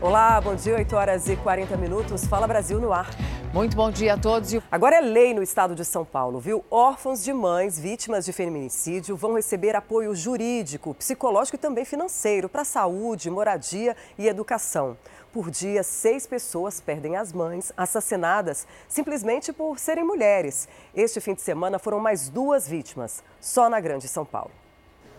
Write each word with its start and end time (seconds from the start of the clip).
Olá, 0.00 0.40
bom 0.40 0.54
dia, 0.54 0.76
8 0.76 0.94
horas 0.94 1.28
e 1.28 1.34
40 1.34 1.76
minutos. 1.76 2.24
Fala 2.24 2.46
Brasil 2.46 2.78
no 2.80 2.92
ar. 2.92 3.10
Muito 3.52 3.76
bom 3.76 3.90
dia 3.90 4.14
a 4.14 4.16
todos. 4.16 4.54
Agora 4.70 4.94
é 4.94 5.00
lei 5.00 5.34
no 5.34 5.42
estado 5.42 5.74
de 5.74 5.84
São 5.84 6.04
Paulo, 6.04 6.38
viu? 6.38 6.64
Órfãos 6.70 7.24
de 7.24 7.32
mães 7.32 7.80
vítimas 7.80 8.24
de 8.24 8.32
feminicídio 8.32 9.16
vão 9.16 9.34
receber 9.34 9.74
apoio 9.74 10.14
jurídico, 10.14 10.94
psicológico 10.94 11.56
e 11.56 11.58
também 11.58 11.84
financeiro 11.84 12.48
para 12.48 12.64
saúde, 12.64 13.28
moradia 13.28 13.96
e 14.16 14.28
educação. 14.28 14.96
Por 15.32 15.50
dia, 15.50 15.82
seis 15.82 16.28
pessoas 16.28 16.80
perdem 16.80 17.16
as 17.16 17.32
mães 17.32 17.72
assassinadas 17.76 18.68
simplesmente 18.86 19.52
por 19.52 19.80
serem 19.80 20.04
mulheres. 20.04 20.68
Este 20.94 21.20
fim 21.20 21.34
de 21.34 21.42
semana 21.42 21.76
foram 21.76 21.98
mais 21.98 22.28
duas 22.28 22.68
vítimas, 22.68 23.24
só 23.40 23.68
na 23.68 23.80
Grande 23.80 24.06
São 24.06 24.24
Paulo. 24.24 24.52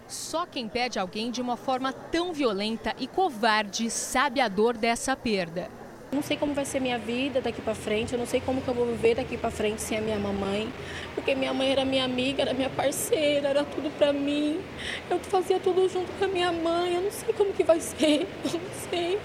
Só 0.10 0.44
quem 0.48 0.68
pede 0.68 0.98
alguém 0.98 1.30
de 1.30 1.40
uma 1.40 1.56
forma 1.56 1.94
tão 1.94 2.34
violenta 2.34 2.96
e 2.98 3.08
covarde 3.08 3.92
sabe 3.92 4.42
a 4.42 4.48
dor 4.48 4.76
dessa 4.76 5.16
perda. 5.16 5.70
Não 6.12 6.24
sei 6.24 6.36
como 6.36 6.52
vai 6.52 6.66
ser 6.66 6.80
minha 6.80 6.98
vida 6.98 7.40
daqui 7.40 7.62
para 7.62 7.76
frente, 7.76 8.14
eu 8.14 8.18
não 8.18 8.26
sei 8.26 8.42
como 8.42 8.60
que 8.60 8.68
eu 8.68 8.74
vou 8.74 8.88
viver 8.88 9.14
daqui 9.14 9.38
para 9.38 9.52
frente 9.52 9.80
sem 9.80 10.00
a 10.00 10.02
minha 10.02 10.18
mamãe, 10.18 10.68
porque 11.14 11.36
minha 11.36 11.54
mãe 11.54 11.72
era 11.72 11.86
minha 11.86 12.06
amiga, 12.06 12.42
era 12.42 12.56
minha 12.56 12.72
parceira, 12.72 13.50
era 13.50 13.64
tudo 13.64 13.96
para 14.00 14.12
mim. 14.12 14.60
Eu 15.12 15.20
fazia 15.20 15.60
tudo 15.60 15.88
junto 15.88 16.12
com 16.14 16.26
a 16.26 16.28
minha 16.28 16.52
mãe, 16.52 16.96
eu 16.96 17.04
não 17.04 17.12
sei 17.12 17.32
como 17.32 17.54
que 17.54 17.64
vai 17.64 17.80
ser, 17.80 18.28
eu 18.52 18.60
não 18.60 18.90
sei. 18.90 19.20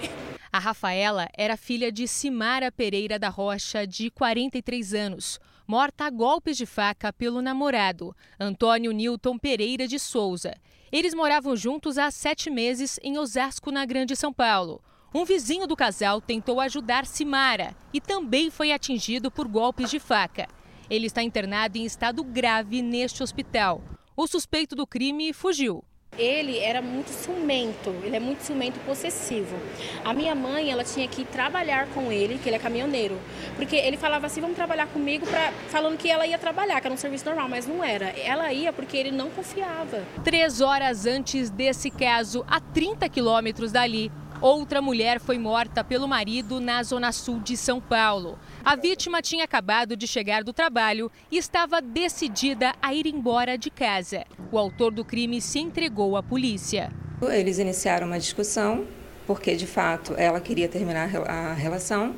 A 0.53 0.59
Rafaela 0.59 1.27
era 1.35 1.57
filha 1.57 1.91
de 1.91 2.07
Simara 2.07 2.71
Pereira 2.71 3.17
da 3.17 3.29
Rocha, 3.29 3.87
de 3.87 4.11
43 4.11 4.93
anos 4.93 5.39
morta 5.67 6.05
a 6.05 6.09
golpes 6.09 6.57
de 6.57 6.65
faca 6.65 7.11
pelo 7.11 7.41
namorado, 7.41 8.15
Antônio 8.39 8.91
Newton 8.91 9.37
Pereira 9.37 9.87
de 9.87 9.97
Souza. 9.97 10.55
Eles 10.91 11.13
moravam 11.13 11.55
juntos 11.55 11.97
há 11.97 12.11
sete 12.11 12.49
meses 12.49 12.99
em 13.01 13.17
Osasco, 13.17 13.71
na 13.71 13.85
Grande 13.85 14.15
São 14.15 14.31
Paulo. 14.31 14.81
Um 15.13 15.25
vizinho 15.25 15.65
do 15.65 15.75
casal 15.75 16.21
tentou 16.21 16.59
ajudar 16.59 17.05
Simara 17.05 17.75
e 17.93 17.99
também 17.99 18.51
foi 18.51 18.71
atingido 18.71 19.31
por 19.31 19.47
golpes 19.47 19.89
de 19.89 19.99
faca. 19.99 20.47
Ele 20.89 21.07
está 21.07 21.23
internado 21.23 21.77
em 21.77 21.85
estado 21.85 22.23
grave 22.23 22.81
neste 22.81 23.23
hospital. 23.23 23.81
O 24.15 24.27
suspeito 24.27 24.75
do 24.75 24.85
crime 24.85 25.33
fugiu 25.33 25.83
ele 26.17 26.59
era 26.59 26.81
muito 26.81 27.09
ciumento, 27.09 27.93
ele 28.03 28.15
é 28.15 28.19
muito 28.19 28.41
ciumento 28.41 28.79
possessivo. 28.81 29.55
A 30.03 30.13
minha 30.13 30.35
mãe, 30.35 30.71
ela 30.71 30.83
tinha 30.83 31.07
que 31.07 31.23
trabalhar 31.25 31.87
com 31.93 32.11
ele, 32.11 32.39
que 32.41 32.49
ele 32.49 32.55
é 32.55 32.59
caminhoneiro, 32.59 33.19
porque 33.55 33.75
ele 33.75 33.97
falava 33.97 34.27
assim, 34.27 34.41
vamos 34.41 34.55
trabalhar 34.55 34.87
comigo, 34.87 35.25
pra, 35.25 35.51
falando 35.69 35.97
que 35.97 36.09
ela 36.09 36.25
ia 36.25 36.37
trabalhar, 36.37 36.79
que 36.81 36.87
era 36.87 36.93
um 36.93 36.97
serviço 36.97 37.25
normal, 37.25 37.49
mas 37.49 37.67
não 37.67 37.83
era. 37.83 38.07
Ela 38.19 38.51
ia 38.53 38.71
porque 38.71 38.97
ele 38.97 39.11
não 39.11 39.29
confiava. 39.29 40.03
Três 40.23 40.61
horas 40.61 41.05
antes 41.05 41.49
desse 41.49 41.89
caso, 41.89 42.45
a 42.47 42.59
30 42.59 43.07
quilômetros 43.09 43.71
dali, 43.71 44.11
Outra 44.45 44.79
mulher 44.79 45.19
foi 45.19 45.39
morta 45.39 45.83
pelo 45.83 46.07
marido 46.07 46.59
na 46.59 46.83
zona 46.83 47.11
sul 47.11 47.39
de 47.39 47.57
São 47.57 47.81
Paulo. 47.81 48.37
A 48.63 48.75
vítima 48.75 49.19
tinha 49.19 49.43
acabado 49.43 49.97
de 49.97 50.05
chegar 50.05 50.43
do 50.43 50.53
trabalho 50.53 51.11
e 51.31 51.37
estava 51.39 51.81
decidida 51.81 52.75
a 52.79 52.93
ir 52.93 53.07
embora 53.07 53.57
de 53.57 53.71
casa. 53.71 54.23
O 54.51 54.59
autor 54.59 54.91
do 54.91 55.03
crime 55.03 55.41
se 55.41 55.57
entregou 55.57 56.15
à 56.15 56.21
polícia. 56.21 56.91
Eles 57.23 57.57
iniciaram 57.57 58.05
uma 58.05 58.19
discussão 58.19 58.85
porque, 59.25 59.55
de 59.55 59.65
fato, 59.65 60.13
ela 60.15 60.39
queria 60.39 60.69
terminar 60.69 61.09
a 61.27 61.53
relação 61.55 62.13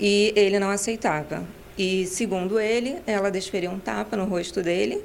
e 0.00 0.32
ele 0.34 0.58
não 0.58 0.70
aceitava. 0.70 1.46
E, 1.76 2.06
segundo 2.06 2.58
ele, 2.58 3.02
ela 3.06 3.30
desferiu 3.30 3.70
um 3.70 3.78
tapa 3.78 4.16
no 4.16 4.24
rosto 4.24 4.62
dele, 4.62 5.04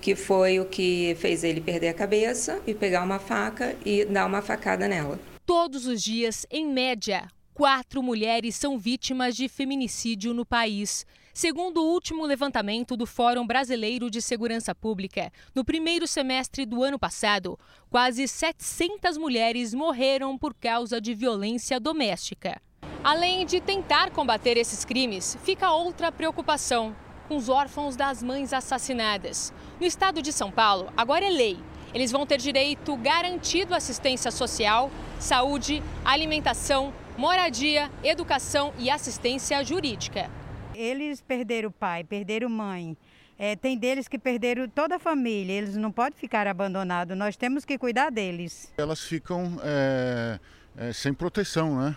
que 0.00 0.16
foi 0.16 0.58
o 0.58 0.64
que 0.64 1.16
fez 1.20 1.44
ele 1.44 1.60
perder 1.60 1.90
a 1.90 1.94
cabeça 1.94 2.60
e 2.66 2.74
pegar 2.74 3.04
uma 3.04 3.20
faca 3.20 3.76
e 3.86 4.04
dar 4.04 4.26
uma 4.26 4.42
facada 4.42 4.88
nela. 4.88 5.16
Todos 5.44 5.86
os 5.86 6.00
dias, 6.00 6.46
em 6.52 6.64
média, 6.64 7.28
quatro 7.52 8.00
mulheres 8.00 8.54
são 8.54 8.78
vítimas 8.78 9.34
de 9.34 9.48
feminicídio 9.48 10.32
no 10.32 10.46
país. 10.46 11.04
Segundo 11.34 11.82
o 11.82 11.92
último 11.92 12.24
levantamento 12.24 12.96
do 12.96 13.06
Fórum 13.06 13.44
Brasileiro 13.44 14.08
de 14.08 14.22
Segurança 14.22 14.72
Pública, 14.72 15.32
no 15.52 15.64
primeiro 15.64 16.06
semestre 16.06 16.64
do 16.64 16.84
ano 16.84 16.96
passado, 16.96 17.58
quase 17.90 18.28
700 18.28 19.16
mulheres 19.16 19.74
morreram 19.74 20.38
por 20.38 20.54
causa 20.54 21.00
de 21.00 21.12
violência 21.12 21.80
doméstica. 21.80 22.62
Além 23.02 23.44
de 23.44 23.60
tentar 23.60 24.12
combater 24.12 24.56
esses 24.56 24.84
crimes, 24.84 25.36
fica 25.42 25.72
outra 25.72 26.12
preocupação 26.12 26.94
com 27.26 27.36
os 27.36 27.48
órfãos 27.48 27.96
das 27.96 28.22
mães 28.22 28.52
assassinadas. 28.52 29.52
No 29.80 29.86
estado 29.86 30.22
de 30.22 30.32
São 30.32 30.52
Paulo, 30.52 30.92
agora 30.96 31.24
é 31.24 31.30
lei 31.30 31.58
eles 31.94 32.10
vão 32.10 32.26
ter 32.26 32.38
direito 32.38 32.96
garantido 32.96 33.74
à 33.74 33.76
assistência 33.76 34.30
social, 34.30 34.90
saúde, 35.18 35.82
alimentação, 36.04 36.92
moradia, 37.16 37.90
educação 38.02 38.72
e 38.78 38.90
assistência 38.90 39.62
jurídica. 39.64 40.30
Eles 40.74 41.20
perderam 41.20 41.68
o 41.68 41.72
pai, 41.72 42.02
perderam 42.02 42.48
mãe. 42.48 42.96
É, 43.38 43.56
tem 43.56 43.76
deles 43.76 44.08
que 44.08 44.18
perderam 44.18 44.68
toda 44.68 44.96
a 44.96 44.98
família, 44.98 45.52
eles 45.54 45.76
não 45.76 45.90
podem 45.90 46.16
ficar 46.18 46.46
abandonados, 46.46 47.16
nós 47.16 47.36
temos 47.36 47.64
que 47.64 47.76
cuidar 47.76 48.10
deles. 48.10 48.72
Elas 48.78 49.00
ficam 49.00 49.58
é, 49.64 50.38
é, 50.76 50.92
sem 50.92 51.12
proteção, 51.12 51.80
né? 51.80 51.96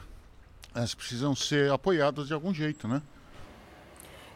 Elas 0.74 0.96
precisam 0.96 1.36
ser 1.36 1.72
apoiadas 1.72 2.28
de 2.28 2.34
algum 2.34 2.54
jeito, 2.54 2.88
né? 2.88 3.02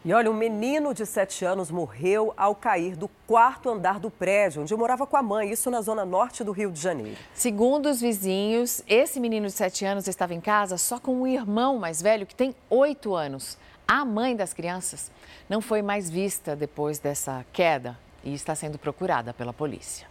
E 0.02 0.14
olha, 0.14 0.30
um 0.30 0.34
menino 0.34 0.94
de 0.94 1.04
7 1.04 1.44
anos 1.44 1.70
morreu 1.70 2.32
ao 2.34 2.54
cair 2.54 2.96
do 2.96 3.06
quarto 3.26 3.68
andar 3.68 4.00
do 4.00 4.10
prédio, 4.10 4.62
onde 4.62 4.74
morava 4.74 5.06
com 5.06 5.14
a 5.14 5.22
mãe, 5.22 5.50
isso 5.50 5.70
na 5.70 5.82
zona 5.82 6.06
norte 6.06 6.42
do 6.42 6.52
Rio 6.52 6.72
de 6.72 6.80
Janeiro. 6.80 7.18
Segundo 7.34 7.84
os 7.84 8.00
vizinhos, 8.00 8.82
esse 8.88 9.20
menino 9.20 9.46
de 9.46 9.52
7 9.52 9.84
anos 9.84 10.08
estava 10.08 10.32
em 10.32 10.40
casa 10.40 10.78
só 10.78 10.98
com 10.98 11.20
um 11.20 11.26
irmão 11.26 11.78
mais 11.78 12.00
velho 12.00 12.24
que 12.24 12.34
tem 12.34 12.54
8 12.70 13.14
anos. 13.14 13.58
A 13.86 14.02
mãe 14.02 14.34
das 14.34 14.54
crianças 14.54 15.10
não 15.50 15.60
foi 15.60 15.82
mais 15.82 16.08
vista 16.08 16.56
depois 16.56 16.98
dessa 16.98 17.44
queda 17.52 17.98
e 18.24 18.32
está 18.32 18.54
sendo 18.54 18.78
procurada 18.78 19.34
pela 19.34 19.52
polícia. 19.52 20.08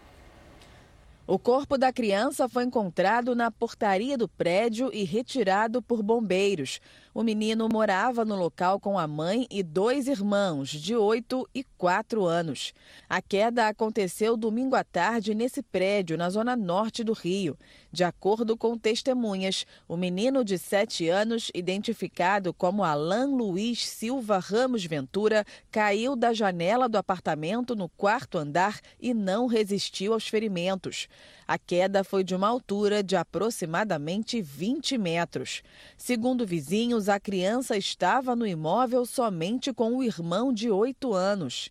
O 1.30 1.38
corpo 1.38 1.78
da 1.78 1.94
criança 1.94 2.50
foi 2.50 2.64
encontrado 2.64 3.36
na 3.36 3.52
portaria 3.52 4.18
do 4.18 4.28
prédio 4.28 4.90
e 4.92 5.04
retirado 5.04 5.80
por 5.80 6.02
bombeiros. 6.02 6.82
O 7.14 7.24
menino 7.24 7.68
morava 7.68 8.24
no 8.24 8.36
local 8.36 8.80
com 8.80 9.00
a 9.00 9.08
mãe 9.08 9.48
e 9.50 9.64
dois 9.64 10.08
irmãos, 10.08 10.70
de 10.70 10.96
8 10.96 11.50
e 11.56 11.64
4 11.76 12.24
anos. 12.26 12.72
A 13.10 13.20
queda 13.20 13.68
aconteceu 13.68 14.38
domingo 14.38 14.76
à 14.76 14.84
tarde 14.84 15.34
nesse 15.34 15.64
prédio, 15.64 16.18
na 16.18 16.30
zona 16.30 16.56
norte 16.56 17.04
do 17.04 17.14
Rio. 17.14 17.58
De 17.92 18.04
acordo 18.04 18.56
com 18.56 18.78
testemunhas, 18.78 19.66
o 19.88 19.98
menino 19.98 20.44
de 20.44 20.60
7 20.60 21.10
anos, 21.10 21.50
identificado 21.56 22.54
como 22.54 22.84
Alain 22.84 23.36
Luiz 23.36 23.88
Silva 23.88 24.38
Ramos 24.38 24.86
Ventura, 24.86 25.44
caiu 25.72 26.16
da 26.16 26.32
janela 26.32 26.88
do 26.88 26.98
apartamento 26.98 27.76
no 27.76 27.90
quarto 27.90 28.38
andar 28.38 28.80
e 29.00 29.16
não 29.16 29.48
resistiu 29.48 30.14
aos 30.14 30.28
ferimentos. 30.28 31.08
A 31.48 31.58
queda 31.58 32.04
foi 32.04 32.24
de 32.24 32.36
uma 32.36 32.48
altura 32.48 33.02
de 33.02 33.16
aproximadamente 33.16 34.40
20 34.40 35.00
metros. 35.00 35.64
Segundo 35.98 36.46
vizinhos, 36.46 36.99
a 37.08 37.20
criança 37.20 37.78
estava 37.78 38.36
no 38.36 38.46
imóvel 38.46 39.06
somente 39.06 39.72
com 39.72 39.96
o 39.96 40.04
irmão 40.04 40.52
de 40.52 40.70
8 40.70 41.14
anos. 41.14 41.70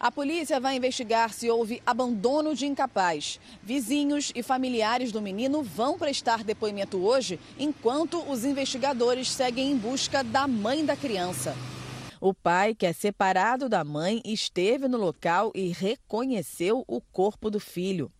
A 0.00 0.12
polícia 0.12 0.60
vai 0.60 0.76
investigar 0.76 1.32
se 1.32 1.50
houve 1.50 1.82
abandono 1.84 2.54
de 2.54 2.66
incapaz. 2.66 3.40
Vizinhos 3.62 4.30
e 4.34 4.44
familiares 4.44 5.10
do 5.10 5.20
menino 5.20 5.62
vão 5.62 5.98
prestar 5.98 6.44
depoimento 6.44 6.98
hoje, 6.98 7.40
enquanto 7.58 8.22
os 8.30 8.44
investigadores 8.44 9.28
seguem 9.28 9.72
em 9.72 9.76
busca 9.76 10.22
da 10.22 10.46
mãe 10.46 10.84
da 10.84 10.94
criança. 10.94 11.56
O 12.20 12.34
pai, 12.34 12.74
que 12.74 12.86
é 12.86 12.92
separado 12.92 13.68
da 13.68 13.82
mãe, 13.84 14.20
esteve 14.24 14.86
no 14.86 14.98
local 14.98 15.50
e 15.54 15.68
reconheceu 15.68 16.84
o 16.86 17.00
corpo 17.00 17.50
do 17.50 17.58
filho. 17.58 18.10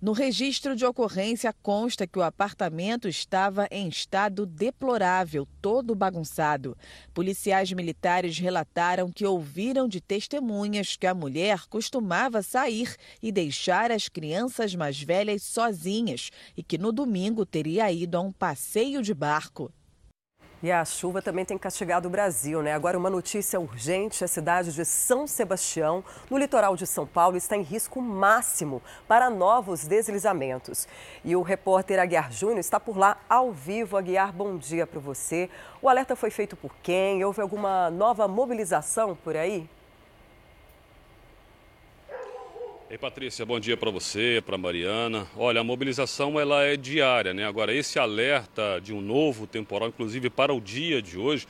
No 0.00 0.12
registro 0.12 0.74
de 0.74 0.86
ocorrência 0.86 1.54
consta 1.62 2.06
que 2.06 2.18
o 2.18 2.22
apartamento 2.22 3.06
estava 3.06 3.68
em 3.70 3.86
estado 3.86 4.46
deplorável, 4.46 5.46
todo 5.60 5.94
bagunçado. 5.94 6.74
Policiais 7.12 7.70
militares 7.70 8.38
relataram 8.38 9.12
que 9.12 9.26
ouviram 9.26 9.86
de 9.86 10.00
testemunhas 10.00 10.96
que 10.96 11.06
a 11.06 11.12
mulher 11.12 11.66
costumava 11.68 12.40
sair 12.40 12.96
e 13.22 13.30
deixar 13.30 13.92
as 13.92 14.08
crianças 14.08 14.74
mais 14.74 15.02
velhas 15.02 15.42
sozinhas 15.42 16.30
e 16.56 16.62
que 16.62 16.78
no 16.78 16.92
domingo 16.92 17.44
teria 17.44 17.92
ido 17.92 18.16
a 18.16 18.22
um 18.22 18.32
passeio 18.32 19.02
de 19.02 19.12
barco. 19.12 19.70
E 20.62 20.70
a 20.70 20.84
chuva 20.84 21.22
também 21.22 21.42
tem 21.42 21.56
castigado 21.56 22.06
o 22.06 22.10
Brasil, 22.10 22.60
né? 22.60 22.74
Agora, 22.74 22.98
uma 22.98 23.08
notícia 23.08 23.58
urgente: 23.58 24.22
a 24.22 24.28
cidade 24.28 24.74
de 24.74 24.84
São 24.84 25.26
Sebastião, 25.26 26.04
no 26.28 26.36
litoral 26.36 26.76
de 26.76 26.86
São 26.86 27.06
Paulo, 27.06 27.36
está 27.36 27.56
em 27.56 27.62
risco 27.62 28.00
máximo 28.02 28.82
para 29.08 29.30
novos 29.30 29.86
deslizamentos. 29.86 30.86
E 31.24 31.34
o 31.34 31.40
repórter 31.40 31.98
Aguiar 31.98 32.30
Júnior 32.30 32.58
está 32.58 32.78
por 32.78 32.98
lá 32.98 33.16
ao 33.26 33.52
vivo. 33.52 33.96
Aguiar, 33.96 34.34
bom 34.34 34.58
dia 34.58 34.86
para 34.86 35.00
você. 35.00 35.48
O 35.80 35.88
alerta 35.88 36.14
foi 36.14 36.30
feito 36.30 36.56
por 36.56 36.74
quem? 36.82 37.24
Houve 37.24 37.40
alguma 37.40 37.90
nova 37.90 38.28
mobilização 38.28 39.16
por 39.16 39.36
aí? 39.36 39.66
Ei, 42.90 42.98
Patrícia, 42.98 43.46
bom 43.46 43.60
dia 43.60 43.76
para 43.76 43.88
você, 43.88 44.42
para 44.44 44.58
Mariana. 44.58 45.24
Olha, 45.36 45.60
a 45.60 45.64
mobilização 45.64 46.40
ela 46.40 46.64
é 46.64 46.76
diária, 46.76 47.32
né? 47.32 47.46
Agora, 47.46 47.72
esse 47.72 48.00
alerta 48.00 48.80
de 48.82 48.92
um 48.92 49.00
novo 49.00 49.46
temporal, 49.46 49.90
inclusive 49.90 50.28
para 50.28 50.52
o 50.52 50.60
dia 50.60 51.00
de 51.00 51.16
hoje, 51.16 51.46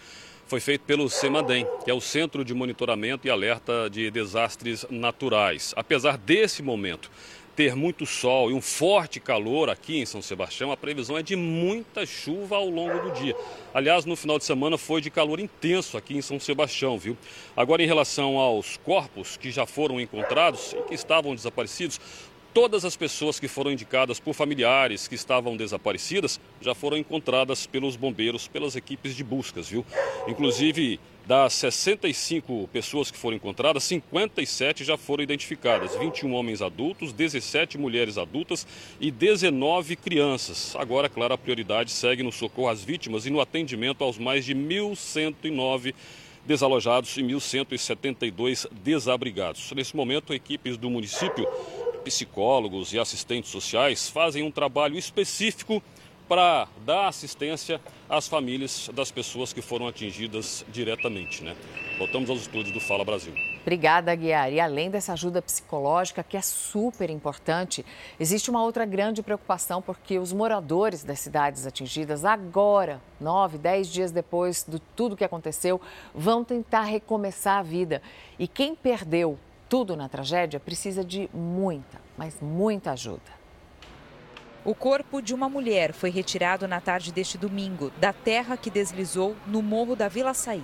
foi 0.47 0.61
feito 0.61 0.83
pelo 0.83 1.09
CEMADEM, 1.09 1.67
que 1.83 1.91
é 1.91 1.95
o 1.95 2.01
Centro 2.01 2.45
de 2.45 2.53
Monitoramento 2.53 3.27
e 3.27 3.31
Alerta 3.31 3.89
de 3.89 4.11
Desastres 4.11 4.85
Naturais. 4.91 5.73
Apesar 5.79 6.19
desse 6.19 6.63
momento 6.63 7.11
ter 7.56 7.75
muito 7.75 8.06
sol 8.06 8.50
e 8.50 8.55
um 8.55 8.61
forte 8.61 9.20
calor 9.20 9.69
aqui 9.69 9.99
em 9.99 10.06
São 10.06 10.23
Sebastião, 10.23 10.73
a 10.73 10.76
previsão 10.76 11.19
é 11.19 11.23
de 11.23 11.37
muita 11.37 12.06
chuva 12.06 12.56
ao 12.56 12.69
longo 12.69 12.99
do 13.00 13.11
dia. 13.12 13.37
Aliás, 13.75 14.05
no 14.05 14.17
final 14.17 14.38
de 14.38 14.44
semana 14.44 14.79
foi 14.79 15.00
de 15.00 15.11
calor 15.11 15.41
intenso 15.41 15.97
aqui 15.97 16.17
em 16.17 16.23
São 16.23 16.41
Sebastião, 16.41 16.99
viu? 16.99 17.17
Agora, 17.56 17.82
em 17.82 17.87
relação 17.87 18.38
aos 18.38 18.76
corpos 18.79 19.37
que 19.37 19.50
já 19.50 19.67
foram 19.67 20.00
encontrados 20.00 20.73
e 20.73 20.82
que 20.88 20.94
estavam 20.94 21.35
desaparecidos, 21.35 22.00
Todas 22.52 22.85
as 22.85 22.97
pessoas 22.97 23.38
que 23.38 23.47
foram 23.47 23.70
indicadas 23.70 24.19
por 24.19 24.35
familiares 24.35 25.06
que 25.06 25.14
estavam 25.14 25.56
desaparecidas 25.56 26.41
já 26.61 26.75
foram 26.75 26.96
encontradas 26.96 27.64
pelos 27.64 27.94
bombeiros, 27.94 28.49
pelas 28.49 28.75
equipes 28.75 29.14
de 29.14 29.23
buscas, 29.23 29.69
viu? 29.69 29.87
Inclusive, 30.26 30.99
das 31.31 31.53
65 31.53 32.69
pessoas 32.73 33.09
que 33.09 33.17
foram 33.17 33.37
encontradas, 33.37 33.85
57 33.85 34.82
já 34.82 34.97
foram 34.97 35.23
identificadas: 35.23 35.94
21 35.94 36.35
homens 36.35 36.61
adultos, 36.61 37.12
17 37.12 37.79
mulheres 37.79 38.19
adultas 38.19 38.67
e 39.00 39.12
19 39.12 39.94
crianças. 39.94 40.75
Agora, 40.75 41.09
claro, 41.09 41.32
a 41.32 41.38
prioridade 41.38 41.93
segue 41.93 42.25
no 42.25 42.32
socorro 42.32 42.69
às 42.69 42.82
vítimas 42.82 43.27
e 43.27 43.31
no 43.31 43.41
atendimento 43.41 44.03
aos 44.03 44.19
mais 44.19 44.44
de 44.44 44.56
1.109 44.56 45.94
desalojados 46.44 47.17
e 47.17 47.23
1.172 47.23 48.67
desabrigados. 48.82 49.71
Nesse 49.71 49.94
momento, 49.94 50.35
equipes 50.35 50.77
do 50.77 50.91
município 50.91 51.47
psicólogos 52.03 52.93
e 52.93 52.99
assistentes 52.99 53.53
sociais 53.53 54.09
fazem 54.09 54.43
um 54.43 54.50
trabalho 54.50 54.99
específico 54.99 55.81
para 56.31 56.69
dar 56.87 57.09
assistência 57.09 57.81
às 58.09 58.29
famílias 58.29 58.88
das 58.94 59.11
pessoas 59.11 59.53
que 59.53 59.61
foram 59.61 59.88
atingidas 59.88 60.65
diretamente. 60.69 61.43
Né? 61.43 61.56
Voltamos 61.99 62.31
aos 62.31 62.43
estúdios 62.43 62.73
do 62.73 62.79
Fala 62.79 63.05
Brasil. 63.05 63.35
Obrigada, 63.62 64.15
Guiar. 64.15 64.53
E 64.53 64.61
além 64.61 64.88
dessa 64.93 65.12
ajuda 65.12 65.43
psicológica, 65.43 66.23
que 66.23 66.37
é 66.37 66.41
super 66.41 67.11
importante, 67.11 67.85
existe 68.19 68.49
uma 68.49 68.62
outra 68.62 68.87
grande 68.87 69.25
preocupação, 69.25 69.82
porque 69.82 70.21
os 70.21 70.32
moradores 70.32 71.03
das 71.03 71.19
cidades 71.19 71.67
atingidas, 71.67 72.25
agora, 72.25 73.03
nove, 73.21 73.59
dez 73.59 73.88
dias 73.88 74.12
depois 74.12 74.65
de 74.69 74.79
tudo 74.94 75.17
que 75.17 75.25
aconteceu, 75.25 75.81
vão 76.15 76.44
tentar 76.44 76.82
recomeçar 76.82 77.59
a 77.59 77.62
vida. 77.65 78.00
E 78.38 78.47
quem 78.47 78.77
perdeu 78.77 79.37
tudo 79.69 79.97
na 79.97 80.09
tragédia 80.09 80.61
precisa 80.61 81.05
de 81.05 81.29
muita, 81.35 82.00
mas 82.17 82.41
muita 82.41 82.93
ajuda. 82.93 83.40
O 84.62 84.75
corpo 84.75 85.23
de 85.23 85.35
uma 85.35 85.49
mulher 85.49 85.95
foi 85.95 86.11
retirado 86.11 86.69
na 86.69 86.83
tarde 86.83 87.12
deste 87.12 87.39
domingo 87.39 87.91
da 87.99 88.12
terra 88.12 88.59
que 88.59 88.71
deslizou 88.71 89.35
no 89.47 89.62
morro 89.62 89.97
da 89.97 90.07
Vila 90.07 90.35
Saí. 90.35 90.62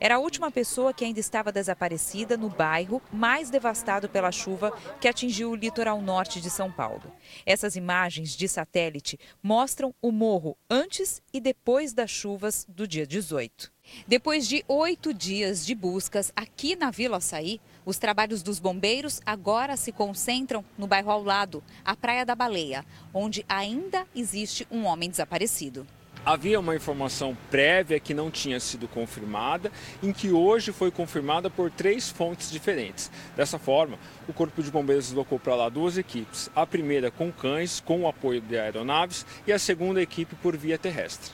Era 0.00 0.16
a 0.16 0.18
última 0.18 0.50
pessoa 0.50 0.94
que 0.94 1.04
ainda 1.04 1.20
estava 1.20 1.52
desaparecida 1.52 2.38
no 2.38 2.48
bairro 2.48 3.02
mais 3.12 3.50
devastado 3.50 4.08
pela 4.08 4.32
chuva 4.32 4.72
que 4.98 5.06
atingiu 5.06 5.50
o 5.50 5.54
litoral 5.54 6.00
norte 6.00 6.40
de 6.40 6.48
São 6.48 6.72
Paulo. 6.72 7.02
Essas 7.44 7.76
imagens 7.76 8.34
de 8.34 8.48
satélite 8.48 9.18
mostram 9.42 9.94
o 10.00 10.10
morro 10.10 10.56
antes 10.68 11.22
e 11.32 11.38
depois 11.38 11.92
das 11.92 12.10
chuvas 12.10 12.64
do 12.66 12.88
dia 12.88 13.06
18. 13.06 13.70
Depois 14.06 14.48
de 14.48 14.64
oito 14.66 15.12
dias 15.12 15.64
de 15.66 15.74
buscas 15.74 16.32
aqui 16.34 16.74
na 16.74 16.90
Vila 16.90 17.18
Açaí, 17.18 17.60
os 17.84 17.98
trabalhos 17.98 18.42
dos 18.42 18.58
bombeiros 18.58 19.20
agora 19.24 19.76
se 19.76 19.92
concentram 19.92 20.64
no 20.78 20.86
bairro 20.86 21.10
ao 21.10 21.22
lado, 21.22 21.62
a 21.84 21.94
Praia 21.94 22.24
da 22.24 22.34
Baleia, 22.34 22.84
onde 23.12 23.44
ainda 23.48 24.06
existe 24.14 24.66
um 24.70 24.84
homem 24.84 25.10
desaparecido. 25.10 25.86
Havia 26.26 26.58
uma 26.58 26.74
informação 26.74 27.36
prévia 27.50 28.00
que 28.00 28.14
não 28.14 28.30
tinha 28.30 28.58
sido 28.58 28.88
confirmada, 28.88 29.70
em 30.02 30.10
que 30.10 30.32
hoje 30.32 30.72
foi 30.72 30.90
confirmada 30.90 31.50
por 31.50 31.70
três 31.70 32.08
fontes 32.08 32.50
diferentes. 32.50 33.10
Dessa 33.36 33.58
forma, 33.58 33.98
o 34.26 34.32
Corpo 34.32 34.62
de 34.62 34.70
Bombeiros 34.70 35.08
deslocou 35.08 35.38
para 35.38 35.54
lá 35.54 35.68
duas 35.68 35.98
equipes: 35.98 36.48
a 36.56 36.66
primeira 36.66 37.10
com 37.10 37.30
cães, 37.30 37.78
com 37.78 38.00
o 38.00 38.08
apoio 38.08 38.40
de 38.40 38.58
aeronaves, 38.58 39.26
e 39.46 39.52
a 39.52 39.58
segunda 39.58 40.00
equipe 40.00 40.34
por 40.36 40.56
via 40.56 40.78
terrestre. 40.78 41.32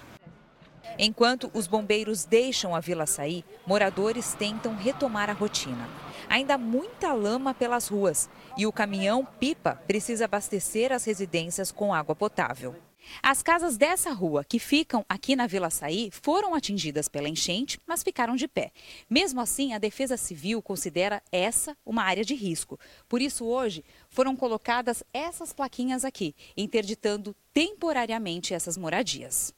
Enquanto 0.99 1.51
os 1.55 1.69
bombeiros 1.69 2.25
deixam 2.25 2.75
a 2.75 2.81
vila 2.81 3.07
sair, 3.07 3.45
moradores 3.65 4.35
tentam 4.35 4.77
retomar 4.77 5.31
a 5.31 5.33
rotina. 5.33 5.89
Ainda 6.31 6.57
muita 6.57 7.13
lama 7.13 7.53
pelas 7.53 7.89
ruas 7.89 8.31
e 8.57 8.65
o 8.65 8.71
caminhão 8.71 9.27
pipa 9.41 9.75
precisa 9.89 10.27
abastecer 10.27 10.93
as 10.93 11.05
residências 11.05 11.73
com 11.73 11.93
água 11.93 12.15
potável. 12.15 12.77
As 13.21 13.43
casas 13.43 13.77
dessa 13.77 14.13
rua, 14.13 14.45
que 14.45 14.61
ficam 14.61 15.05
aqui 15.09 15.35
na 15.35 15.49
Vila 15.49 15.71
Saí, 15.71 16.09
foram 16.13 16.55
atingidas 16.55 17.09
pela 17.09 17.29
enchente, 17.29 17.81
mas 17.85 18.05
ficaram 18.05 18.37
de 18.37 18.47
pé. 18.47 18.71
Mesmo 19.09 19.41
assim, 19.41 19.73
a 19.73 19.79
Defesa 19.79 20.17
Civil 20.17 20.63
considera 20.63 21.21
essa 21.33 21.77
uma 21.85 22.05
área 22.05 22.25
de 22.25 22.37
risco. 22.37 22.79
Por 23.09 23.21
isso, 23.21 23.45
hoje, 23.45 23.85
foram 24.09 24.37
colocadas 24.37 25.03
essas 25.13 25.53
plaquinhas 25.53 26.05
aqui, 26.05 26.33
interditando 26.57 27.35
temporariamente 27.53 28.55
essas 28.55 28.77
moradias. 28.77 29.53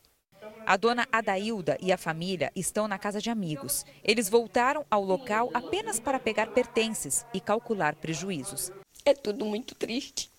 A 0.67 0.77
dona 0.77 1.07
Adailda 1.11 1.77
e 1.81 1.93
a 1.93 1.99
família 1.99 2.53
estão 2.55 2.87
na 2.87 2.99
casa 2.99 3.21
de 3.21 3.31
amigos. 3.31 3.85
Eles 4.03 4.29
voltaram 4.29 4.87
ao 4.91 5.03
local 5.03 5.51
apenas 5.53 5.99
para 5.99 6.21
pegar 6.21 6.49
pertences 6.49 7.27
e 7.35 7.41
calcular 7.41 7.95
prejuízos. 7.97 8.71
É 9.05 9.13
tudo 9.13 9.45
muito 9.45 9.75
triste. 9.75 10.31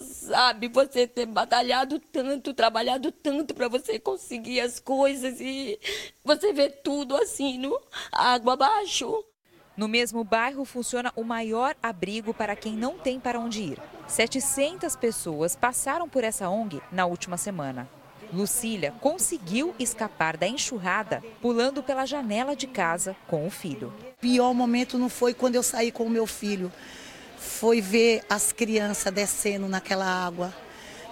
Sabe, 0.00 0.68
você 0.68 1.06
ter 1.06 1.26
batalhado 1.26 2.00
tanto, 2.00 2.52
trabalhado 2.54 3.12
tanto 3.12 3.54
para 3.54 3.68
você 3.68 3.98
conseguir 3.98 4.60
as 4.60 4.80
coisas 4.80 5.40
e 5.40 5.78
você 6.24 6.52
vê 6.52 6.68
tudo 6.68 7.14
assim, 7.16 7.58
no 7.58 7.80
água 8.10 8.54
abaixo. 8.54 9.24
No 9.76 9.86
mesmo 9.86 10.24
bairro 10.24 10.64
funciona 10.64 11.12
o 11.14 11.22
maior 11.22 11.76
abrigo 11.82 12.32
para 12.32 12.56
quem 12.56 12.72
não 12.72 12.98
tem 12.98 13.20
para 13.20 13.38
onde 13.38 13.62
ir. 13.62 13.78
700 14.08 14.96
pessoas 14.96 15.54
passaram 15.54 16.08
por 16.08 16.24
essa 16.24 16.48
ONG 16.48 16.80
na 16.90 17.04
última 17.04 17.36
semana. 17.36 17.88
Lucília 18.32 18.92
conseguiu 19.00 19.74
escapar 19.78 20.36
da 20.36 20.46
enxurrada 20.46 21.22
pulando 21.40 21.82
pela 21.82 22.06
janela 22.06 22.56
de 22.56 22.66
casa 22.66 23.16
com 23.26 23.46
o 23.46 23.50
filho. 23.50 23.92
O 24.00 24.20
pior 24.20 24.52
momento 24.52 24.98
não 24.98 25.08
foi 25.08 25.32
quando 25.34 25.54
eu 25.54 25.62
saí 25.62 25.92
com 25.92 26.04
o 26.04 26.10
meu 26.10 26.26
filho, 26.26 26.72
foi 27.36 27.80
ver 27.80 28.24
as 28.28 28.52
crianças 28.52 29.12
descendo 29.12 29.68
naquela 29.68 30.06
água 30.06 30.54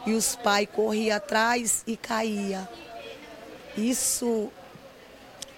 e 0.07 0.13
os 0.13 0.37
pais 0.37 0.69
corriam 0.73 1.17
atrás 1.17 1.83
e 1.87 1.97
caía. 1.97 2.69
Isso, 3.77 4.51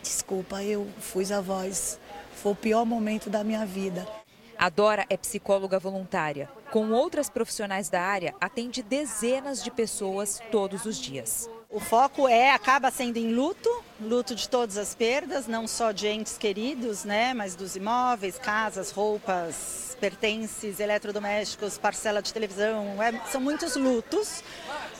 desculpa, 0.03 0.63
eu 0.63 0.87
fui 0.99 1.31
a 1.33 1.41
voz. 1.41 1.99
Foi 2.35 2.53
o 2.53 2.57
pior 2.57 2.85
momento 2.85 3.29
da 3.29 3.43
minha 3.43 3.67
vida. 3.67 4.07
A 4.59 4.71
Dora 4.71 5.05
é 5.11 5.17
psicóloga 5.17 5.79
voluntária. 5.79 6.49
Com 6.71 6.91
outras 6.91 7.29
profissionais 7.29 7.89
da 7.89 8.01
área, 8.01 8.35
atende 8.41 8.83
dezenas 8.83 9.63
de 9.63 9.71
pessoas 9.71 10.41
todos 10.51 10.87
os 10.87 10.97
dias. 10.97 11.49
O 11.77 11.81
foco 11.81 12.27
é 12.27 12.53
acaba 12.53 12.91
sendo 12.91 13.19
em 13.19 13.35
luto, 13.35 13.69
luto 14.01 14.35
de 14.35 14.49
todas 14.49 14.79
as 14.79 14.95
perdas, 14.95 15.47
não 15.47 15.69
só 15.69 15.93
de 15.93 16.09
entes 16.09 16.39
queridos, 16.39 17.05
né, 17.05 17.35
mas 17.35 17.55
dos 17.55 17.77
imóveis, 17.77 18.39
casas, 18.39 18.91
roupas, 18.91 19.95
pertences, 20.01 20.81
eletrodomésticos, 20.81 21.77
parcela 21.77 22.23
de 22.23 22.33
televisão. 22.33 23.03
É, 23.03 23.21
são 23.31 23.43
muitos 23.43 23.77
lutos. 23.77 24.43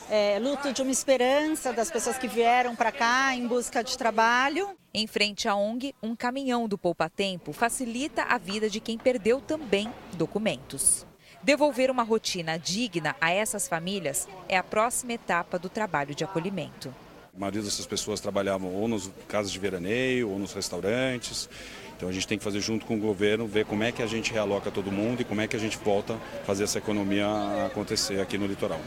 É, 0.07 0.37
luto 0.37 0.71
de 0.71 0.83
uma 0.83 0.91
esperança 0.91 1.73
das 1.73 1.89
pessoas 1.89 2.19
que 2.19 2.27
vieram 2.27 2.75
para 2.75 2.91
cá 2.91 3.33
em 3.33 3.47
busca 3.47 3.83
de 3.83 3.97
trabalho. 3.97 4.69
Em 4.93 5.07
frente 5.07 5.47
à 5.47 5.55
ONG, 5.55 5.95
um 6.03 6.15
caminhão 6.15 6.67
do 6.67 6.77
Poupa 6.77 7.09
Tempo 7.09 7.53
facilita 7.53 8.21
a 8.21 8.37
vida 8.37 8.69
de 8.69 8.79
quem 8.79 8.99
perdeu 8.99 9.41
também 9.41 9.91
documentos. 10.13 11.07
Devolver 11.47 11.89
uma 11.89 12.03
rotina 12.03 12.59
digna 12.59 13.15
a 13.21 13.31
essas 13.31 13.69
famílias 13.69 14.27
é 14.49 14.57
a 14.57 14.61
próxima 14.61 15.13
etapa 15.13 15.57
do 15.57 15.69
trabalho 15.69 16.13
de 16.13 16.25
acolhimento. 16.25 16.93
A 17.33 17.39
maioria 17.39 17.61
dessas 17.61 17.85
pessoas 17.85 18.19
trabalhavam 18.19 18.69
ou 18.69 18.85
nas 18.85 19.09
casas 19.29 19.49
de 19.49 19.57
veraneio 19.57 20.29
ou 20.29 20.37
nos 20.37 20.51
restaurantes. 20.51 21.47
Então 21.95 22.09
a 22.09 22.11
gente 22.11 22.27
tem 22.27 22.37
que 22.37 22.43
fazer 22.43 22.59
junto 22.59 22.85
com 22.85 22.97
o 22.97 22.99
governo, 22.99 23.47
ver 23.47 23.63
como 23.63 23.81
é 23.81 23.93
que 23.93 24.03
a 24.03 24.07
gente 24.07 24.33
realoca 24.33 24.69
todo 24.69 24.91
mundo 24.91 25.21
e 25.21 25.23
como 25.23 25.39
é 25.39 25.47
que 25.47 25.55
a 25.55 25.59
gente 25.59 25.77
volta 25.77 26.15
a 26.15 26.43
fazer 26.43 26.65
essa 26.65 26.79
economia 26.79 27.25
acontecer 27.65 28.19
aqui 28.19 28.37
no 28.37 28.45
litoral. 28.45 28.81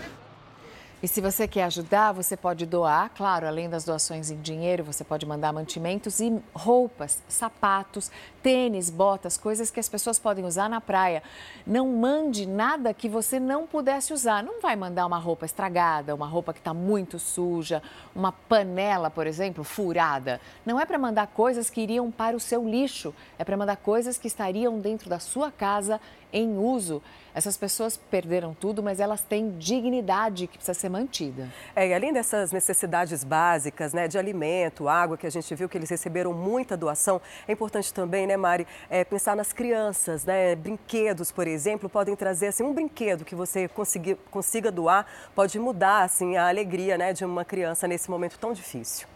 E 1.03 1.09
se 1.09 1.23
você 1.23 1.49
quer 1.49 1.65
ajudar, 1.65 2.13
você 2.13 2.37
pode 2.37 2.67
doar, 2.67 3.11
claro, 3.17 3.47
além 3.47 3.71
das 3.71 3.87
doações 3.87 4.31
em 4.31 4.39
dinheiro, 4.39 4.85
você 4.85 5.03
pode 5.03 5.25
mandar 5.25 5.51
mantimentos 5.51 6.21
e 6.21 6.39
roupas, 6.55 7.23
sapatos, 7.27 8.11
tênis, 8.43 8.91
botas, 8.91 9.39
coisas 9.39 9.71
que 9.71 9.81
as 9.81 9.89
pessoas 9.89 10.19
podem 10.19 10.45
usar 10.45 10.69
na 10.69 10.79
praia. 10.79 11.23
Não 11.67 11.89
mande 11.89 12.45
nada 12.45 12.93
que 12.93 13.09
você 13.09 13.41
não 13.41 13.67
pudesse 13.67 14.13
usar. 14.13 14.43
Não 14.43 14.61
vai 14.61 14.77
mandar 14.77 15.07
uma 15.07 15.17
roupa 15.17 15.47
estragada, 15.47 16.15
uma 16.15 16.27
roupa 16.27 16.53
que 16.53 16.59
está 16.59 16.75
muito 16.75 17.19
suja, 17.19 17.83
uma 18.15 18.31
panela, 18.31 19.11
por 19.11 19.27
exemplo, 19.27 19.65
furada. 19.65 20.39
Não 20.67 20.79
é 20.79 20.85
para 20.85 20.99
mandar 20.99 21.29
coisas 21.29 21.71
que 21.71 21.81
iriam 21.81 22.11
para 22.11 22.37
o 22.37 22.41
seu 22.41 22.69
lixo, 22.69 23.15
é 23.39 23.45
para 23.45 23.57
mandar 23.57 23.77
coisas 23.77 24.19
que 24.19 24.27
estariam 24.27 24.79
dentro 24.79 25.09
da 25.09 25.19
sua 25.19 25.51
casa 25.51 25.99
em 26.31 26.59
uso. 26.59 27.03
Essas 27.35 27.57
pessoas 27.57 27.97
perderam 27.97 28.55
tudo, 28.55 28.83
mas 28.83 29.01
elas 29.01 29.21
têm 29.21 29.51
dignidade 29.59 30.47
que 30.47 30.59
precisa 30.59 30.79
ser 30.79 30.89
mantida. 30.89 31.49
É, 31.75 31.89
e 31.89 31.95
além 31.95 32.13
dessas 32.13 32.53
necessidades 32.53 33.23
básicas, 33.23 33.93
né, 33.93 34.09
de 34.09 34.19
alimento, 34.19 34.89
água, 34.89 35.17
que 35.17 35.27
a 35.27 35.31
gente 35.31 35.55
viu 35.55 35.69
que 35.69 35.79
eles 35.79 35.89
receberam 35.89 36.33
muita 36.33 36.77
doação, 36.77 37.21
é 37.47 37.53
importante 37.53 37.95
também, 37.95 38.27
né, 38.27 38.37
Mari, 38.37 38.67
é, 38.89 39.05
pensar 39.05 39.37
nas 39.37 39.53
crianças, 39.53 40.25
né? 40.25 40.57
Brinquedos, 40.57 41.31
por 41.31 41.47
exemplo, 41.47 41.89
podem 41.89 42.17
trazer 42.17 42.49
assim, 42.49 42.63
um 42.63 42.73
brinquedo 42.73 43.25
que 43.25 43.35
você 43.35 43.69
consiga, 43.69 44.17
consiga 44.31 44.71
doar, 44.71 45.07
pode 45.35 45.59
mudar 45.59 46.03
assim, 46.03 46.37
a 46.37 46.49
alegria 46.49 46.99
né, 46.99 47.13
de 47.13 47.25
uma 47.25 47.45
criança 47.45 47.87
nesse 47.87 48.11
momento 48.11 48.39
tão 48.39 48.53
difícil. 48.53 49.07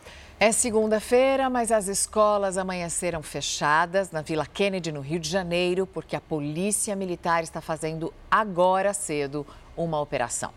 É 0.40 0.50
segunda-feira, 0.50 1.48
mas 1.48 1.70
as 1.70 1.86
escolas 1.86 2.58
amanheceram 2.58 3.22
fechadas 3.22 4.10
na 4.10 4.20
Vila 4.20 4.44
Kennedy, 4.44 4.90
no 4.90 5.00
Rio 5.00 5.20
de 5.20 5.30
Janeiro, 5.30 5.86
porque 5.86 6.16
a 6.16 6.20
Polícia 6.20 6.96
Militar 6.96 7.44
está 7.44 7.60
fazendo 7.60 8.12
agora 8.28 8.92
cedo 8.92 9.46
uma 9.76 10.00
operação. 10.00 10.50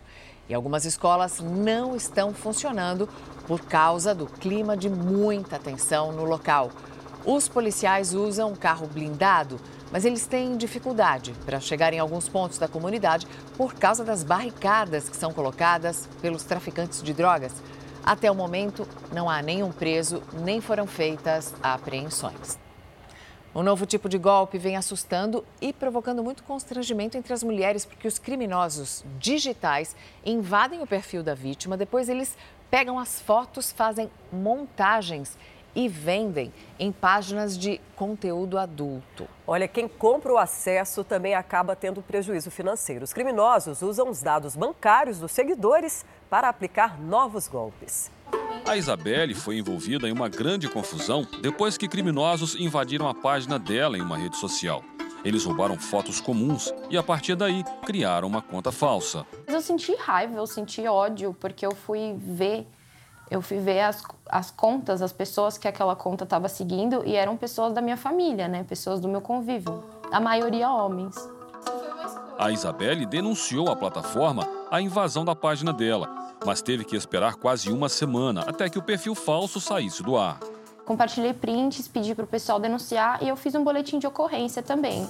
E 0.48 0.54
algumas 0.54 0.84
escolas 0.84 1.38
não 1.38 1.94
estão 1.94 2.34
funcionando 2.34 3.08
por 3.46 3.60
causa 3.60 4.12
do 4.12 4.26
clima 4.26 4.76
de 4.76 4.90
muita 4.90 5.60
tensão 5.60 6.10
no 6.10 6.24
local. 6.24 6.72
Os 7.24 7.48
policiais 7.48 8.14
usam 8.14 8.50
um 8.50 8.56
carro 8.56 8.88
blindado, 8.88 9.60
mas 9.92 10.04
eles 10.04 10.26
têm 10.26 10.56
dificuldade 10.56 11.32
para 11.46 11.60
chegar 11.60 11.92
em 11.92 12.00
alguns 12.00 12.28
pontos 12.28 12.58
da 12.58 12.66
comunidade 12.66 13.28
por 13.56 13.74
causa 13.74 14.04
das 14.04 14.24
barricadas 14.24 15.08
que 15.08 15.16
são 15.16 15.32
colocadas 15.32 16.08
pelos 16.20 16.42
traficantes 16.42 17.00
de 17.00 17.14
drogas. 17.14 17.52
Até 18.08 18.30
o 18.30 18.34
momento, 18.34 18.88
não 19.12 19.28
há 19.28 19.42
nenhum 19.42 19.70
preso, 19.70 20.22
nem 20.32 20.62
foram 20.62 20.86
feitas 20.86 21.54
apreensões. 21.62 22.58
O 23.52 23.62
novo 23.62 23.84
tipo 23.84 24.08
de 24.08 24.16
golpe 24.16 24.56
vem 24.56 24.78
assustando 24.78 25.44
e 25.60 25.74
provocando 25.74 26.24
muito 26.24 26.42
constrangimento 26.42 27.18
entre 27.18 27.34
as 27.34 27.42
mulheres, 27.42 27.84
porque 27.84 28.08
os 28.08 28.18
criminosos 28.18 29.04
digitais 29.18 29.94
invadem 30.24 30.80
o 30.80 30.86
perfil 30.86 31.22
da 31.22 31.34
vítima, 31.34 31.76
depois 31.76 32.08
eles 32.08 32.34
pegam 32.70 32.98
as 32.98 33.20
fotos, 33.20 33.70
fazem 33.70 34.10
montagens 34.32 35.36
e 35.74 35.88
vendem 35.88 36.52
em 36.78 36.90
páginas 36.90 37.56
de 37.56 37.80
conteúdo 37.94 38.58
adulto. 38.58 39.28
Olha, 39.46 39.68
quem 39.68 39.88
compra 39.88 40.32
o 40.32 40.38
acesso 40.38 41.04
também 41.04 41.34
acaba 41.34 41.76
tendo 41.76 42.02
prejuízo 42.02 42.50
financeiro. 42.50 43.04
Os 43.04 43.12
criminosos 43.12 43.82
usam 43.82 44.08
os 44.08 44.22
dados 44.22 44.56
bancários 44.56 45.18
dos 45.18 45.32
seguidores 45.32 46.04
para 46.28 46.48
aplicar 46.48 47.00
novos 47.00 47.48
golpes. 47.48 48.10
A 48.66 48.76
Isabelle 48.76 49.34
foi 49.34 49.56
envolvida 49.56 50.08
em 50.08 50.12
uma 50.12 50.28
grande 50.28 50.68
confusão 50.68 51.26
depois 51.40 51.78
que 51.78 51.88
criminosos 51.88 52.54
invadiram 52.54 53.08
a 53.08 53.14
página 53.14 53.58
dela 53.58 53.96
em 53.96 54.02
uma 54.02 54.16
rede 54.16 54.36
social. 54.36 54.82
Eles 55.24 55.44
roubaram 55.44 55.76
fotos 55.76 56.20
comuns 56.20 56.72
e, 56.88 56.96
a 56.96 57.02
partir 57.02 57.34
daí, 57.34 57.64
criaram 57.84 58.28
uma 58.28 58.40
conta 58.40 58.70
falsa. 58.70 59.26
Eu 59.46 59.60
senti 59.60 59.94
raiva, 59.96 60.36
eu 60.38 60.46
senti 60.46 60.86
ódio, 60.86 61.34
porque 61.38 61.66
eu 61.66 61.74
fui 61.74 62.14
ver, 62.16 62.66
eu 63.30 63.42
fui 63.42 63.58
ver 63.58 63.80
as, 63.80 64.02
as 64.28 64.50
contas, 64.50 65.02
as 65.02 65.12
pessoas 65.12 65.58
que 65.58 65.68
aquela 65.68 65.94
conta 65.94 66.24
estava 66.24 66.48
seguindo 66.48 67.02
e 67.04 67.14
eram 67.14 67.36
pessoas 67.36 67.72
da 67.72 67.80
minha 67.80 67.96
família, 67.96 68.48
né? 68.48 68.64
Pessoas 68.64 69.00
do 69.00 69.08
meu 69.08 69.20
convívio. 69.20 69.84
A 70.10 70.20
maioria 70.20 70.70
homens. 70.70 71.14
A 72.38 72.50
Isabelle 72.50 73.04
denunciou 73.04 73.68
à 73.68 73.76
plataforma 73.76 74.48
a 74.70 74.80
invasão 74.80 75.24
da 75.24 75.34
página 75.34 75.72
dela, 75.72 76.34
mas 76.46 76.62
teve 76.62 76.84
que 76.84 76.96
esperar 76.96 77.34
quase 77.34 77.70
uma 77.70 77.88
semana 77.88 78.42
até 78.46 78.70
que 78.70 78.78
o 78.78 78.82
perfil 78.82 79.14
falso 79.14 79.60
saísse 79.60 80.02
do 80.02 80.16
ar. 80.16 80.38
Compartilhei 80.84 81.34
prints, 81.34 81.86
pedi 81.86 82.14
para 82.14 82.24
o 82.24 82.28
pessoal 82.28 82.58
denunciar 82.58 83.22
e 83.22 83.28
eu 83.28 83.36
fiz 83.36 83.54
um 83.54 83.62
boletim 83.62 83.98
de 83.98 84.06
ocorrência 84.06 84.62
também. 84.62 85.06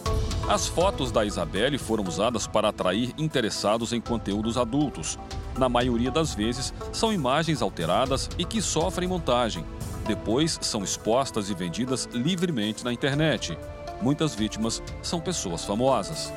As 0.49 0.67
fotos 0.67 1.13
da 1.13 1.25
Isabelle 1.25 1.79
foram 1.79 2.03
usadas 2.03 2.49
para 2.49 2.71
atrair 2.71 3.15
interessados 3.17 3.93
em 3.93 4.01
conteúdos 4.01 4.57
adultos. 4.57 5.19
Na 5.59 5.69
maioria 5.69 6.11
das 6.11 6.33
vezes, 6.35 6.73
são 6.93 7.13
imagens 7.13 7.61
alteradas 7.61 8.31
e 8.39 8.45
que 8.45 8.63
sofrem 8.63 9.09
montagem. 9.09 9.65
Depois, 10.07 10.59
são 10.63 10.85
expostas 10.85 11.51
e 11.51 11.55
vendidas 11.55 12.09
livremente 12.13 12.85
na 12.85 12.93
internet. 12.93 13.59
Muitas 14.01 14.35
vítimas 14.35 14.81
são 15.03 15.21
pessoas 15.21 15.65
famosas. 15.65 16.33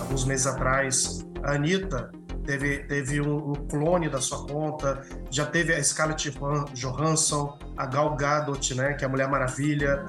Alguns 0.00 0.24
meses 0.26 0.46
atrás, 0.46 1.26
a 1.42 1.54
Anitta 1.54 2.10
teve, 2.44 2.78
teve 2.80 3.20
um, 3.22 3.52
um, 3.52 3.54
clone 3.54 4.08
da 4.08 4.20
sua 4.20 4.46
conta, 4.46 5.02
já 5.30 5.46
teve 5.46 5.74
a 5.74 5.82
Scarlett 5.82 6.30
Johansson, 6.74 7.58
a 7.76 7.86
Gal 7.86 8.14
Gadot, 8.16 8.74
né, 8.74 8.92
que 8.94 9.04
é 9.04 9.06
a 9.06 9.10
Mulher 9.10 9.28
Maravilha. 9.28 10.04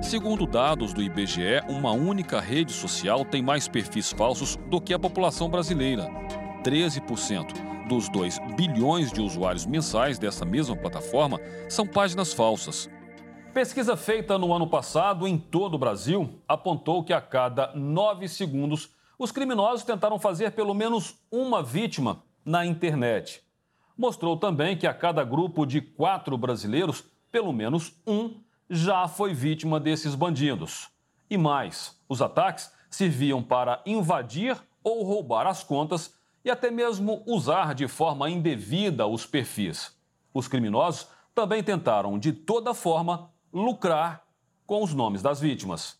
Segundo 0.00 0.46
dados 0.46 0.94
do 0.94 1.02
IBGE, 1.02 1.62
uma 1.68 1.92
única 1.92 2.40
rede 2.40 2.72
social 2.72 3.24
tem 3.24 3.42
mais 3.42 3.68
perfis 3.68 4.10
falsos 4.10 4.56
do 4.70 4.80
que 4.80 4.94
a 4.94 4.98
população 4.98 5.50
brasileira. 5.50 6.08
13% 6.62 7.88
dos 7.88 8.08
2 8.08 8.38
bilhões 8.56 9.10
de 9.10 9.20
usuários 9.20 9.66
mensais 9.66 10.18
dessa 10.18 10.44
mesma 10.44 10.76
plataforma 10.76 11.40
são 11.68 11.86
páginas 11.86 12.32
falsas. 12.32 12.88
Pesquisa 13.52 13.96
feita 13.96 14.38
no 14.38 14.52
ano 14.52 14.68
passado 14.68 15.26
em 15.26 15.36
todo 15.36 15.74
o 15.74 15.78
Brasil 15.78 16.40
apontou 16.46 17.02
que 17.02 17.12
a 17.12 17.20
cada 17.20 17.74
nove 17.74 18.28
segundos 18.28 18.90
os 19.18 19.32
criminosos 19.32 19.84
tentaram 19.84 20.18
fazer 20.18 20.52
pelo 20.52 20.72
menos 20.72 21.16
uma 21.30 21.62
vítima 21.62 22.22
na 22.44 22.64
internet. 22.64 23.42
Mostrou 23.98 24.36
também 24.36 24.76
que 24.76 24.86
a 24.86 24.94
cada 24.94 25.24
grupo 25.24 25.66
de 25.66 25.80
quatro 25.80 26.38
brasileiros, 26.38 27.04
pelo 27.30 27.52
menos 27.52 27.92
um 28.06 28.36
já 28.68 29.08
foi 29.08 29.34
vítima 29.34 29.80
desses 29.80 30.14
bandidos. 30.14 30.88
E 31.28 31.36
mais, 31.36 31.98
os 32.08 32.22
ataques 32.22 32.72
serviam 32.88 33.42
para 33.42 33.82
invadir 33.84 34.56
ou 34.82 35.02
roubar 35.02 35.46
as 35.46 35.64
contas 35.64 36.14
e 36.44 36.50
até 36.50 36.70
mesmo 36.70 37.22
usar 37.26 37.74
de 37.74 37.86
forma 37.86 38.30
indevida 38.30 39.06
os 39.06 39.26
perfis. 39.26 39.96
Os 40.32 40.48
criminosos 40.48 41.08
também 41.34 41.62
tentaram, 41.62 42.18
de 42.18 42.32
toda 42.32 42.74
forma, 42.74 43.30
lucrar 43.52 44.22
com 44.66 44.82
os 44.82 44.94
nomes 44.94 45.22
das 45.22 45.40
vítimas. 45.40 45.98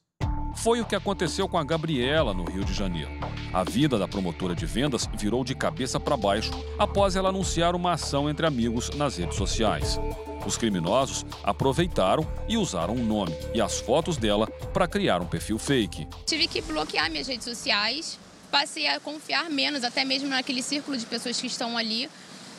Foi 0.54 0.80
o 0.80 0.84
que 0.84 0.96
aconteceu 0.96 1.48
com 1.48 1.58
a 1.58 1.64
Gabriela 1.64 2.34
no 2.34 2.44
Rio 2.44 2.64
de 2.64 2.72
Janeiro. 2.72 3.10
A 3.52 3.64
vida 3.64 3.98
da 3.98 4.06
promotora 4.06 4.54
de 4.54 4.66
vendas 4.66 5.08
virou 5.14 5.44
de 5.44 5.54
cabeça 5.54 5.98
para 5.98 6.16
baixo 6.16 6.50
após 6.78 7.16
ela 7.16 7.28
anunciar 7.28 7.74
uma 7.74 7.92
ação 7.92 8.28
entre 8.28 8.46
amigos 8.46 8.90
nas 8.90 9.16
redes 9.16 9.36
sociais. 9.36 9.98
Os 10.46 10.56
criminosos 10.56 11.26
aproveitaram 11.42 12.26
e 12.48 12.56
usaram 12.56 12.94
o 12.94 13.02
nome 13.02 13.36
e 13.54 13.60
as 13.60 13.80
fotos 13.80 14.16
dela 14.16 14.46
para 14.72 14.88
criar 14.88 15.20
um 15.20 15.26
perfil 15.26 15.58
fake. 15.58 16.06
Tive 16.26 16.46
que 16.46 16.60
bloquear 16.62 17.10
minhas 17.10 17.28
redes 17.28 17.44
sociais, 17.44 18.18
passei 18.50 18.86
a 18.88 19.00
confiar 19.00 19.48
menos, 19.48 19.84
até 19.84 20.04
mesmo 20.04 20.28
naquele 20.28 20.62
círculo 20.62 20.96
de 20.96 21.06
pessoas 21.06 21.40
que 21.40 21.46
estão 21.46 21.76
ali. 21.76 22.08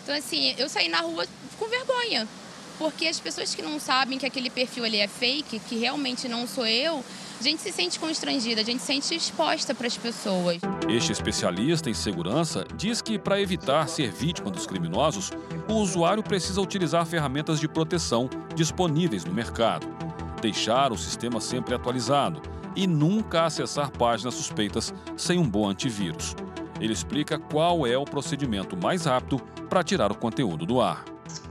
Então, 0.04 0.16
assim, 0.16 0.56
eu 0.58 0.68
saí 0.68 0.90
na 0.90 1.02
rua 1.02 1.28
com 1.60 1.68
vergonha, 1.68 2.28
porque 2.80 3.08
as 3.08 3.20
pessoas 3.20 3.54
que 3.54 3.62
não 3.62 3.80
sabem 3.80 4.18
que 4.18 4.26
aquele 4.26 4.50
perfil 4.50 4.84
ali 4.84 4.98
é 4.98 5.08
fake, 5.08 5.60
que 5.60 5.78
realmente 5.78 6.28
não 6.28 6.48
sou 6.48 6.66
eu, 6.66 7.04
a 7.40 7.44
gente 7.44 7.62
se 7.62 7.72
sente 7.72 8.00
constrangida, 8.00 8.62
a 8.62 8.64
gente 8.64 8.80
se 8.80 8.88
sente 8.88 9.16
exposta 9.16 9.74
para 9.74 9.88
as 9.88 9.98
pessoas. 9.98 10.60
Este 10.90 11.12
especialista 11.12 11.90
em 11.90 11.94
segurança 11.94 12.66
diz 12.76 13.02
que, 13.02 13.20
para 13.20 13.40
evitar 13.40 13.88
ser 13.88 14.12
vítima 14.12 14.50
dos 14.50 14.66
criminosos, 14.66 15.32
o 15.68 15.74
usuário 15.74 16.24
precisa 16.24 16.62
utilizar 16.62 17.06
ferramentas 17.06 17.60
de 17.60 17.68
proteção 17.68 18.30
disponíveis 18.56 19.26
no 19.26 19.34
mercado, 19.34 19.88
deixar 20.42 20.92
o 20.92 20.98
sistema 20.98 21.40
sempre 21.40 21.76
atualizado 21.76 22.42
e 22.76 22.88
nunca 22.88 23.46
acessar 23.46 23.92
páginas 23.92 24.34
suspeitas 24.34 24.94
sem 25.16 25.38
um 25.38 25.48
bom 25.48 25.70
antivírus. 25.70 26.36
Ele 26.80 26.94
explica 26.94 27.38
qual 27.38 27.86
é 27.86 27.98
o 27.98 28.04
procedimento 28.04 28.76
mais 28.76 29.06
rápido 29.06 29.40
para 29.70 29.84
tirar 29.84 30.12
o 30.12 30.18
conteúdo 30.18 30.66
do 30.66 30.82
ar. 30.82 31.06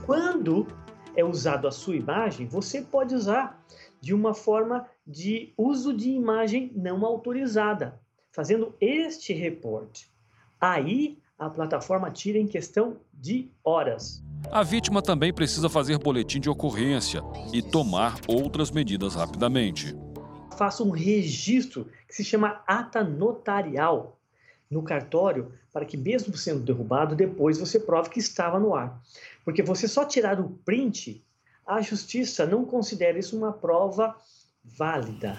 Quando 0.05 0.67
é 1.15 1.23
usado 1.23 1.67
a 1.67 1.71
sua 1.71 1.95
imagem, 1.95 2.45
você 2.47 2.81
pode 2.81 3.15
usar 3.15 3.63
de 4.01 4.13
uma 4.13 4.33
forma 4.33 4.87
de 5.07 5.53
uso 5.57 5.93
de 5.93 6.09
imagem 6.09 6.71
não 6.75 7.05
autorizada, 7.05 7.99
fazendo 8.31 8.75
este 8.81 9.31
reporte. 9.31 10.11
Aí 10.59 11.17
a 11.37 11.49
plataforma 11.49 12.11
tira 12.11 12.37
em 12.37 12.47
questão 12.47 12.97
de 13.13 13.49
horas. 13.63 14.23
A 14.49 14.63
vítima 14.63 15.01
também 15.01 15.33
precisa 15.33 15.69
fazer 15.69 15.97
boletim 15.97 16.39
de 16.39 16.49
ocorrência 16.49 17.21
e 17.53 17.61
tomar 17.61 18.19
outras 18.27 18.71
medidas 18.71 19.15
rapidamente. 19.15 19.95
Faça 20.57 20.83
um 20.83 20.89
registro 20.89 21.87
que 22.07 22.15
se 22.15 22.23
chama 22.23 22.61
ata 22.65 23.03
notarial 23.03 24.17
no 24.69 24.83
cartório 24.83 25.53
para 25.73 25.85
que, 25.85 25.97
mesmo 25.97 26.35
sendo 26.35 26.61
derrubado, 26.61 27.15
depois 27.15 27.59
você 27.59 27.79
prove 27.79 28.09
que 28.09 28.19
estava 28.19 28.59
no 28.59 28.73
ar. 28.73 29.01
Porque 29.43 29.61
você 29.61 29.87
só 29.87 30.05
tirar 30.05 30.39
o 30.39 30.49
print 30.65 31.23
a 31.65 31.81
justiça 31.81 32.45
não 32.45 32.65
considera 32.65 33.17
isso 33.17 33.37
uma 33.37 33.53
prova 33.53 34.15
válida. 34.63 35.37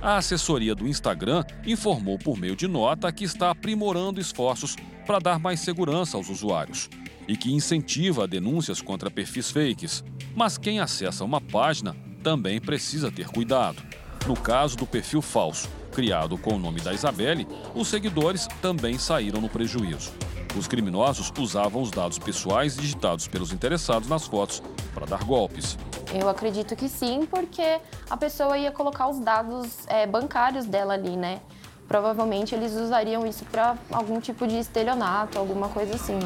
A 0.00 0.16
assessoria 0.16 0.74
do 0.74 0.88
Instagram 0.88 1.44
informou 1.64 2.18
por 2.18 2.36
meio 2.36 2.56
de 2.56 2.66
nota 2.66 3.12
que 3.12 3.24
está 3.24 3.50
aprimorando 3.50 4.20
esforços 4.20 4.76
para 5.06 5.18
dar 5.18 5.38
mais 5.38 5.60
segurança 5.60 6.16
aos 6.16 6.28
usuários 6.28 6.88
e 7.28 7.36
que 7.36 7.52
incentiva 7.52 8.26
denúncias 8.26 8.80
contra 8.82 9.10
perfis 9.10 9.50
fakes. 9.50 10.04
Mas 10.34 10.58
quem 10.58 10.80
acessa 10.80 11.24
uma 11.24 11.40
página 11.40 11.94
também 12.22 12.60
precisa 12.60 13.10
ter 13.10 13.28
cuidado. 13.28 13.82
No 14.26 14.34
caso 14.34 14.76
do 14.76 14.86
perfil 14.86 15.22
falso, 15.22 15.68
Criado 15.92 16.38
com 16.38 16.54
o 16.54 16.58
nome 16.58 16.80
da 16.80 16.94
Isabelle, 16.94 17.46
os 17.74 17.88
seguidores 17.88 18.48
também 18.62 18.96
saíram 18.98 19.42
no 19.42 19.48
prejuízo. 19.48 20.10
Os 20.56 20.66
criminosos 20.66 21.30
usavam 21.38 21.82
os 21.82 21.90
dados 21.90 22.18
pessoais 22.18 22.76
digitados 22.76 23.28
pelos 23.28 23.52
interessados 23.52 24.08
nas 24.08 24.26
fotos 24.26 24.62
para 24.94 25.06
dar 25.06 25.22
golpes. 25.22 25.76
Eu 26.14 26.28
acredito 26.28 26.76
que 26.76 26.88
sim, 26.88 27.26
porque 27.26 27.80
a 28.10 28.16
pessoa 28.16 28.58
ia 28.58 28.70
colocar 28.70 29.08
os 29.08 29.18
dados 29.18 29.86
é, 29.88 30.06
bancários 30.06 30.66
dela 30.66 30.94
ali, 30.94 31.16
né? 31.16 31.40
Provavelmente 31.88 32.54
eles 32.54 32.72
usariam 32.72 33.26
isso 33.26 33.44
para 33.46 33.76
algum 33.90 34.20
tipo 34.20 34.46
de 34.46 34.58
estelionato, 34.58 35.38
alguma 35.38 35.68
coisa 35.68 35.94
assim. 35.94 36.18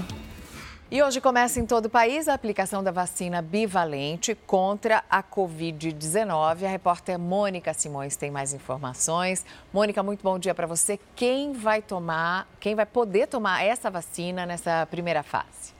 E 0.88 1.02
hoje 1.02 1.21
começa 1.21 1.59
em 1.59 1.66
todo 1.66 1.87
o 1.87 1.90
país 1.90 2.28
a 2.28 2.35
aplicação 2.35 2.83
da 2.83 2.93
vacina 2.93 3.43
bivalente 3.43 4.37
contra 4.47 5.02
a 5.11 5.21
Covid-19. 5.21 6.64
A 6.64 6.69
repórter 6.69 7.19
Mônica 7.19 7.75
Simões 7.75 8.14
tem 8.14 8.31
mais 8.31 8.52
informações. 8.52 9.45
Mônica, 9.73 10.00
muito 10.05 10.23
bom 10.23 10.38
dia 10.38 10.55
para 10.55 10.66
você. 10.66 10.99
Quem 11.16 11.52
vai 11.52 11.83
tomar, 11.83 12.47
quem 12.61 12.76
vai 12.76 12.87
poder 12.87 13.26
tomar 13.26 13.64
essa 13.64 13.90
vacina 13.90 14.47
nessa 14.47 14.87
primeira 14.87 15.25
fase? 15.25 15.75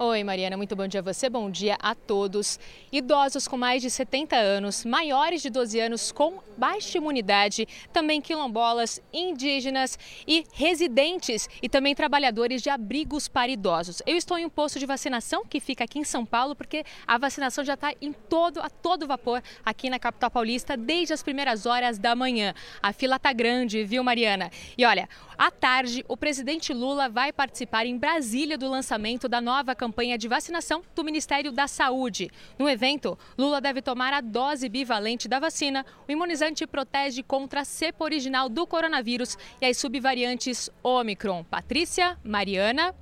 Oi, 0.00 0.22
Mariana, 0.22 0.56
muito 0.56 0.76
bom 0.76 0.86
dia 0.86 1.00
a 1.00 1.02
você, 1.02 1.28
bom 1.28 1.50
dia 1.50 1.76
a 1.82 1.92
todos. 1.92 2.56
Idosos 2.92 3.48
com 3.48 3.56
mais 3.56 3.82
de 3.82 3.90
70 3.90 4.36
anos, 4.36 4.84
maiores 4.84 5.42
de 5.42 5.50
12 5.50 5.80
anos 5.80 6.12
com 6.12 6.38
baixa 6.56 6.98
imunidade, 6.98 7.66
também 7.92 8.20
quilombolas, 8.20 9.02
indígenas 9.12 9.98
e 10.24 10.46
residentes 10.52 11.48
e 11.60 11.68
também 11.68 11.96
trabalhadores 11.96 12.62
de 12.62 12.70
abrigos 12.70 13.26
para 13.26 13.50
idosos. 13.50 14.00
Eu 14.06 14.16
estou 14.16 14.38
em 14.38 14.44
um 14.44 14.48
posto 14.48 14.78
de 14.78 14.86
vacinação 14.86 15.44
que 15.44 15.58
fica 15.58 15.82
aqui 15.82 15.98
em 15.98 16.04
São 16.04 16.24
Paulo, 16.24 16.54
porque 16.54 16.84
a 17.04 17.18
vacinação 17.18 17.64
já 17.64 17.74
está 17.74 17.92
em 18.00 18.12
todo, 18.12 18.60
a 18.60 18.70
todo 18.70 19.04
vapor 19.04 19.42
aqui 19.64 19.90
na 19.90 19.98
capital 19.98 20.30
paulista 20.30 20.76
desde 20.76 21.12
as 21.12 21.24
primeiras 21.24 21.66
horas 21.66 21.98
da 21.98 22.14
manhã. 22.14 22.54
A 22.80 22.92
fila 22.92 23.16
está 23.16 23.32
grande, 23.32 23.82
viu, 23.82 24.04
Mariana? 24.04 24.48
E 24.76 24.84
olha, 24.84 25.08
à 25.36 25.50
tarde, 25.50 26.04
o 26.06 26.16
presidente 26.16 26.72
Lula 26.72 27.08
vai 27.08 27.32
participar 27.32 27.84
em 27.84 27.98
Brasília 27.98 28.56
do 28.56 28.70
lançamento 28.70 29.28
da 29.28 29.40
nova 29.40 29.74
campanha 29.74 29.87
campanha 29.88 30.18
de 30.18 30.28
vacinação 30.28 30.82
do 30.94 31.02
Ministério 31.02 31.50
da 31.50 31.66
Saúde. 31.66 32.30
No 32.58 32.68
evento, 32.68 33.18
Lula 33.38 33.58
deve 33.58 33.80
tomar 33.80 34.12
a 34.12 34.20
dose 34.20 34.68
bivalente 34.68 35.26
da 35.26 35.40
vacina. 35.40 35.84
O 36.06 36.12
imunizante 36.12 36.66
protege 36.66 37.22
contra 37.22 37.62
a 37.62 37.64
cepa 37.64 38.04
original 38.04 38.50
do 38.50 38.66
coronavírus 38.66 39.38
e 39.62 39.64
as 39.64 39.78
subvariantes 39.78 40.68
Omicron. 40.82 41.42
Patrícia, 41.42 42.18
Mariana. 42.22 42.94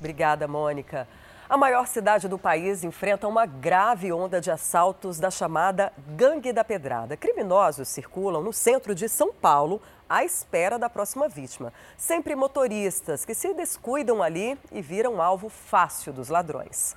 Obrigada, 0.00 0.48
Mônica. 0.48 1.06
A 1.54 1.56
maior 1.56 1.86
cidade 1.86 2.26
do 2.26 2.36
país 2.36 2.82
enfrenta 2.82 3.28
uma 3.28 3.46
grave 3.46 4.12
onda 4.12 4.40
de 4.40 4.50
assaltos 4.50 5.20
da 5.20 5.30
chamada 5.30 5.92
Gangue 6.16 6.52
da 6.52 6.64
Pedrada. 6.64 7.16
Criminosos 7.16 7.86
circulam 7.86 8.42
no 8.42 8.52
centro 8.52 8.92
de 8.92 9.08
São 9.08 9.32
Paulo 9.32 9.80
à 10.08 10.24
espera 10.24 10.80
da 10.80 10.90
próxima 10.90 11.28
vítima. 11.28 11.72
Sempre 11.96 12.34
motoristas 12.34 13.24
que 13.24 13.36
se 13.36 13.54
descuidam 13.54 14.20
ali 14.20 14.58
e 14.72 14.82
viram 14.82 15.22
alvo 15.22 15.48
fácil 15.48 16.12
dos 16.12 16.28
ladrões. 16.28 16.96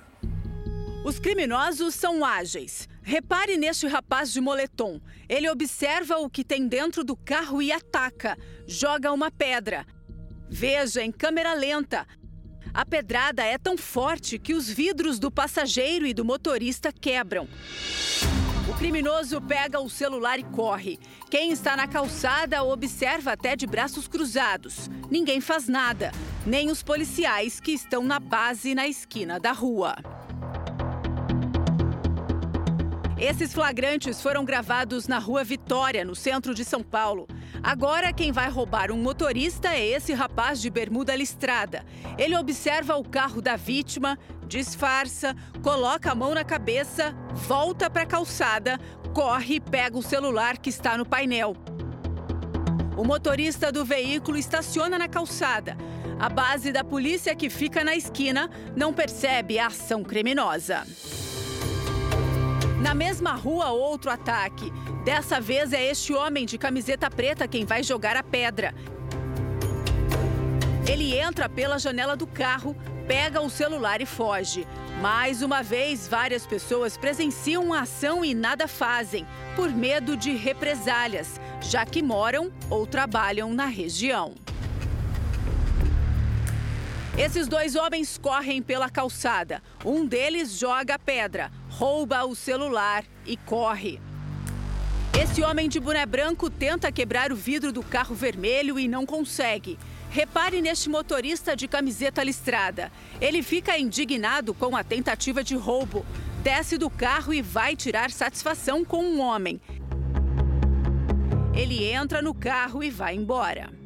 Os 1.04 1.20
criminosos 1.20 1.94
são 1.94 2.24
ágeis. 2.24 2.88
Repare 3.00 3.56
neste 3.56 3.86
rapaz 3.86 4.32
de 4.32 4.40
moletom. 4.40 5.00
Ele 5.28 5.48
observa 5.48 6.16
o 6.18 6.28
que 6.28 6.42
tem 6.42 6.66
dentro 6.66 7.04
do 7.04 7.14
carro 7.14 7.62
e 7.62 7.70
ataca. 7.70 8.36
Joga 8.66 9.12
uma 9.12 9.30
pedra. 9.30 9.86
Veja 10.50 11.00
em 11.00 11.12
câmera 11.12 11.54
lenta 11.54 12.04
a 12.72 12.84
pedrada 12.84 13.42
é 13.42 13.58
tão 13.58 13.76
forte 13.76 14.38
que 14.38 14.54
os 14.54 14.68
vidros 14.68 15.18
do 15.18 15.30
passageiro 15.30 16.06
e 16.06 16.14
do 16.14 16.24
motorista 16.24 16.92
quebram. 16.92 17.48
O 18.68 18.74
criminoso 18.78 19.40
pega 19.40 19.80
o 19.80 19.88
celular 19.88 20.38
e 20.38 20.44
corre. 20.44 20.98
Quem 21.30 21.50
está 21.50 21.76
na 21.76 21.86
calçada 21.86 22.62
observa 22.62 23.32
até 23.32 23.56
de 23.56 23.66
braços 23.66 24.06
cruzados. 24.06 24.90
Ninguém 25.10 25.40
faz 25.40 25.68
nada, 25.68 26.12
nem 26.46 26.70
os 26.70 26.82
policiais 26.82 27.60
que 27.60 27.72
estão 27.72 28.04
na 28.04 28.20
base 28.20 28.74
na 28.74 28.86
esquina 28.86 29.40
da 29.40 29.52
rua. 29.52 29.96
Esses 33.20 33.52
flagrantes 33.52 34.22
foram 34.22 34.44
gravados 34.44 35.08
na 35.08 35.18
Rua 35.18 35.42
Vitória, 35.42 36.04
no 36.04 36.14
centro 36.14 36.54
de 36.54 36.64
São 36.64 36.84
Paulo. 36.84 37.26
Agora, 37.60 38.12
quem 38.12 38.30
vai 38.30 38.48
roubar 38.48 38.92
um 38.92 38.96
motorista 38.96 39.74
é 39.74 39.84
esse 39.84 40.12
rapaz 40.12 40.60
de 40.60 40.70
bermuda 40.70 41.16
listrada. 41.16 41.84
Ele 42.16 42.36
observa 42.36 42.96
o 42.96 43.02
carro 43.02 43.42
da 43.42 43.56
vítima, 43.56 44.16
disfarça, 44.46 45.34
coloca 45.64 46.12
a 46.12 46.14
mão 46.14 46.32
na 46.32 46.44
cabeça, 46.44 47.12
volta 47.34 47.90
para 47.90 48.02
a 48.02 48.06
calçada, 48.06 48.78
corre 49.12 49.56
e 49.56 49.60
pega 49.60 49.98
o 49.98 50.02
celular 50.02 50.56
que 50.56 50.70
está 50.70 50.96
no 50.96 51.04
painel. 51.04 51.56
O 52.96 53.02
motorista 53.02 53.72
do 53.72 53.84
veículo 53.84 54.38
estaciona 54.38 54.96
na 54.96 55.08
calçada. 55.08 55.76
A 56.20 56.28
base 56.28 56.70
da 56.70 56.84
polícia 56.84 57.34
que 57.34 57.50
fica 57.50 57.82
na 57.82 57.96
esquina 57.96 58.48
não 58.76 58.92
percebe 58.92 59.58
a 59.58 59.66
ação 59.66 60.04
criminosa. 60.04 60.86
Na 62.80 62.94
mesma 62.94 63.32
rua, 63.32 63.70
outro 63.70 64.08
ataque. 64.10 64.72
Dessa 65.04 65.40
vez 65.40 65.72
é 65.72 65.84
este 65.84 66.12
homem 66.12 66.46
de 66.46 66.56
camiseta 66.56 67.10
preta 67.10 67.48
quem 67.48 67.64
vai 67.64 67.82
jogar 67.82 68.16
a 68.16 68.22
pedra. 68.22 68.72
Ele 70.86 71.18
entra 71.18 71.48
pela 71.48 71.78
janela 71.78 72.16
do 72.16 72.26
carro, 72.26 72.76
pega 73.06 73.40
o 73.40 73.50
celular 73.50 74.00
e 74.00 74.06
foge. 74.06 74.66
Mais 75.02 75.42
uma 75.42 75.62
vez, 75.62 76.06
várias 76.06 76.46
pessoas 76.46 76.96
presenciam 76.96 77.72
a 77.72 77.80
ação 77.80 78.24
e 78.24 78.32
nada 78.32 78.68
fazem, 78.68 79.26
por 79.56 79.70
medo 79.70 80.16
de 80.16 80.34
represálias, 80.34 81.40
já 81.60 81.84
que 81.84 82.00
moram 82.00 82.52
ou 82.70 82.86
trabalham 82.86 83.52
na 83.52 83.66
região. 83.66 84.34
Esses 87.18 87.48
dois 87.48 87.74
homens 87.74 88.16
correm 88.16 88.62
pela 88.62 88.88
calçada. 88.88 89.60
Um 89.84 90.06
deles 90.06 90.56
joga 90.56 90.96
pedra, 90.96 91.50
rouba 91.68 92.24
o 92.24 92.32
celular 92.32 93.04
e 93.26 93.36
corre. 93.36 94.00
Esse 95.20 95.42
homem 95.42 95.68
de 95.68 95.80
boné 95.80 96.06
branco 96.06 96.48
tenta 96.48 96.92
quebrar 96.92 97.32
o 97.32 97.36
vidro 97.36 97.72
do 97.72 97.82
carro 97.82 98.14
vermelho 98.14 98.78
e 98.78 98.86
não 98.86 99.04
consegue. 99.04 99.76
Repare 100.10 100.62
neste 100.62 100.88
motorista 100.88 101.56
de 101.56 101.66
camiseta 101.66 102.22
listrada. 102.22 102.92
Ele 103.20 103.42
fica 103.42 103.76
indignado 103.76 104.54
com 104.54 104.76
a 104.76 104.84
tentativa 104.84 105.42
de 105.42 105.56
roubo. 105.56 106.06
Desce 106.44 106.78
do 106.78 106.88
carro 106.88 107.34
e 107.34 107.42
vai 107.42 107.74
tirar 107.74 108.12
satisfação 108.12 108.84
com 108.84 109.02
um 109.02 109.20
homem. 109.20 109.60
Ele 111.52 111.84
entra 111.84 112.22
no 112.22 112.32
carro 112.32 112.80
e 112.80 112.90
vai 112.90 113.16
embora. 113.16 113.77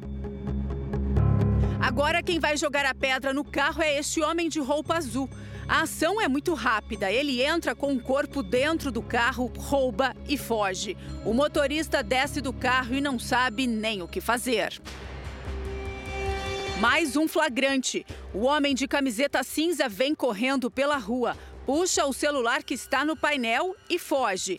Agora 1.83 2.23
quem 2.23 2.39
vai 2.39 2.55
jogar 2.55 2.85
a 2.85 2.95
pedra 2.95 3.33
no 3.33 3.43
carro 3.43 3.83
é 3.83 3.97
este 3.97 4.21
homem 4.21 4.47
de 4.47 4.57
roupa 4.57 4.95
azul. 4.95 5.29
A 5.67 5.81
ação 5.81 6.21
é 6.21 6.29
muito 6.29 6.53
rápida. 6.53 7.11
Ele 7.11 7.43
entra 7.43 7.75
com 7.75 7.93
o 7.93 7.99
corpo 7.99 8.41
dentro 8.41 8.89
do 8.89 9.01
carro, 9.01 9.51
rouba 9.57 10.15
e 10.25 10.37
foge. 10.37 10.95
O 11.25 11.33
motorista 11.33 12.01
desce 12.01 12.39
do 12.39 12.53
carro 12.53 12.95
e 12.95 13.01
não 13.01 13.19
sabe 13.19 13.67
nem 13.67 14.01
o 14.01 14.07
que 14.07 14.21
fazer. 14.21 14.81
Mais 16.79 17.17
um 17.17 17.27
flagrante. 17.27 18.05
O 18.33 18.43
homem 18.43 18.73
de 18.73 18.87
camiseta 18.87 19.43
cinza 19.43 19.89
vem 19.89 20.15
correndo 20.15 20.71
pela 20.71 20.95
rua, 20.95 21.35
puxa 21.65 22.05
o 22.05 22.13
celular 22.13 22.63
que 22.63 22.75
está 22.75 23.03
no 23.03 23.17
painel 23.17 23.75
e 23.89 23.99
foge. 23.99 24.57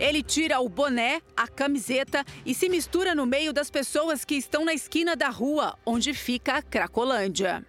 Ele 0.00 0.22
tira 0.22 0.58
o 0.60 0.68
boné, 0.68 1.20
a 1.36 1.46
camiseta 1.46 2.24
e 2.46 2.54
se 2.54 2.70
mistura 2.70 3.14
no 3.14 3.26
meio 3.26 3.52
das 3.52 3.70
pessoas 3.70 4.24
que 4.24 4.34
estão 4.34 4.64
na 4.64 4.72
esquina 4.72 5.14
da 5.14 5.28
rua, 5.28 5.78
onde 5.84 6.14
fica 6.14 6.54
a 6.54 6.62
Cracolândia. 6.62 7.66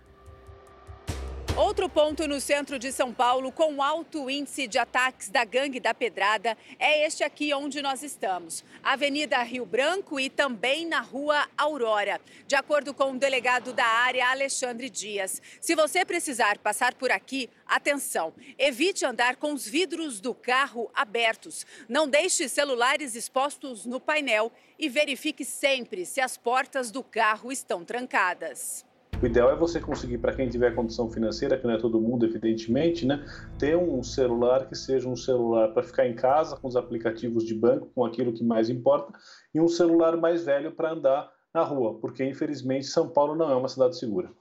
Outro 1.58 1.90
ponto 1.90 2.26
no 2.30 2.40
centro 2.40 2.80
de 2.80 2.94
São 2.94 3.14
Paulo 3.14 3.52
com 3.52 3.84
alto 3.84 4.30
índice 4.30 4.68
de 4.68 4.80
ataques 4.80 5.28
da 5.28 5.44
gangue 5.44 5.82
da 5.82 5.94
Pedrada 5.94 6.58
é 6.80 7.06
este 7.06 7.26
aqui 7.26 7.54
onde 7.54 7.82
nós 7.82 8.04
estamos, 8.04 8.64
Avenida 8.82 9.42
Rio 9.44 9.66
Branco 9.66 10.18
e 10.18 10.30
também 10.30 10.88
na 10.88 11.02
Rua 11.02 11.46
Aurora. 11.58 12.22
De 12.48 12.56
acordo 12.56 12.94
com 12.94 13.12
o 13.12 13.20
delegado 13.20 13.74
da 13.74 13.86
área, 13.86 14.30
Alexandre 14.30 14.90
Dias, 14.90 15.42
se 15.60 15.76
você 15.76 16.06
precisar 16.06 16.58
passar 16.58 16.94
por 16.94 17.12
aqui, 17.12 17.50
atenção, 17.66 18.34
evite 18.58 19.06
andar 19.06 19.36
com 19.36 19.52
os 19.52 19.68
vidros 19.68 20.22
do 20.22 20.34
carro 20.34 20.90
abertos, 20.94 21.66
não 21.88 22.08
deixe 22.08 22.48
celulares 22.48 23.14
expostos 23.14 23.86
no 23.86 24.00
painel 24.00 24.54
e 24.80 24.88
verifique 24.88 25.44
sempre 25.44 26.06
se 26.06 26.22
as 26.22 26.38
portas 26.38 26.92
do 26.92 27.04
carro 27.04 27.52
estão 27.52 27.84
trancadas. 27.84 28.90
O 29.22 29.26
ideal 29.28 29.52
é 29.52 29.56
você 29.56 29.80
conseguir, 29.80 30.18
para 30.18 30.34
quem 30.34 30.50
tiver 30.50 30.74
condição 30.74 31.08
financeira, 31.08 31.56
que 31.56 31.68
não 31.68 31.76
é 31.76 31.78
todo 31.78 32.02
mundo, 32.02 32.26
evidentemente, 32.26 33.06
né, 33.06 33.24
ter 33.60 33.78
um 33.78 34.02
celular 34.02 34.68
que 34.68 34.76
seja 34.76 35.08
um 35.08 35.16
celular 35.16 35.68
para 35.74 35.84
ficar 35.84 36.08
em 36.08 36.16
casa 36.16 36.58
com 36.58 36.68
os 36.68 36.76
aplicativos 36.76 37.44
de 37.44 37.54
banco, 37.54 37.92
com 37.94 38.04
aquilo 38.04 38.34
que 38.34 38.44
mais 38.44 38.68
importa, 38.68 39.14
e 39.54 39.62
um 39.62 39.68
celular 39.68 40.18
mais 40.18 40.44
velho 40.44 40.72
para 40.72 40.94
andar 40.94 41.32
na 41.54 41.62
rua, 41.62 42.00
porque 42.00 42.26
infelizmente 42.26 42.88
São 42.88 43.10
Paulo 43.10 43.36
não 43.36 43.52
é 43.52 43.56
uma 43.56 43.68
cidade 43.68 43.96
segura. 43.96 44.32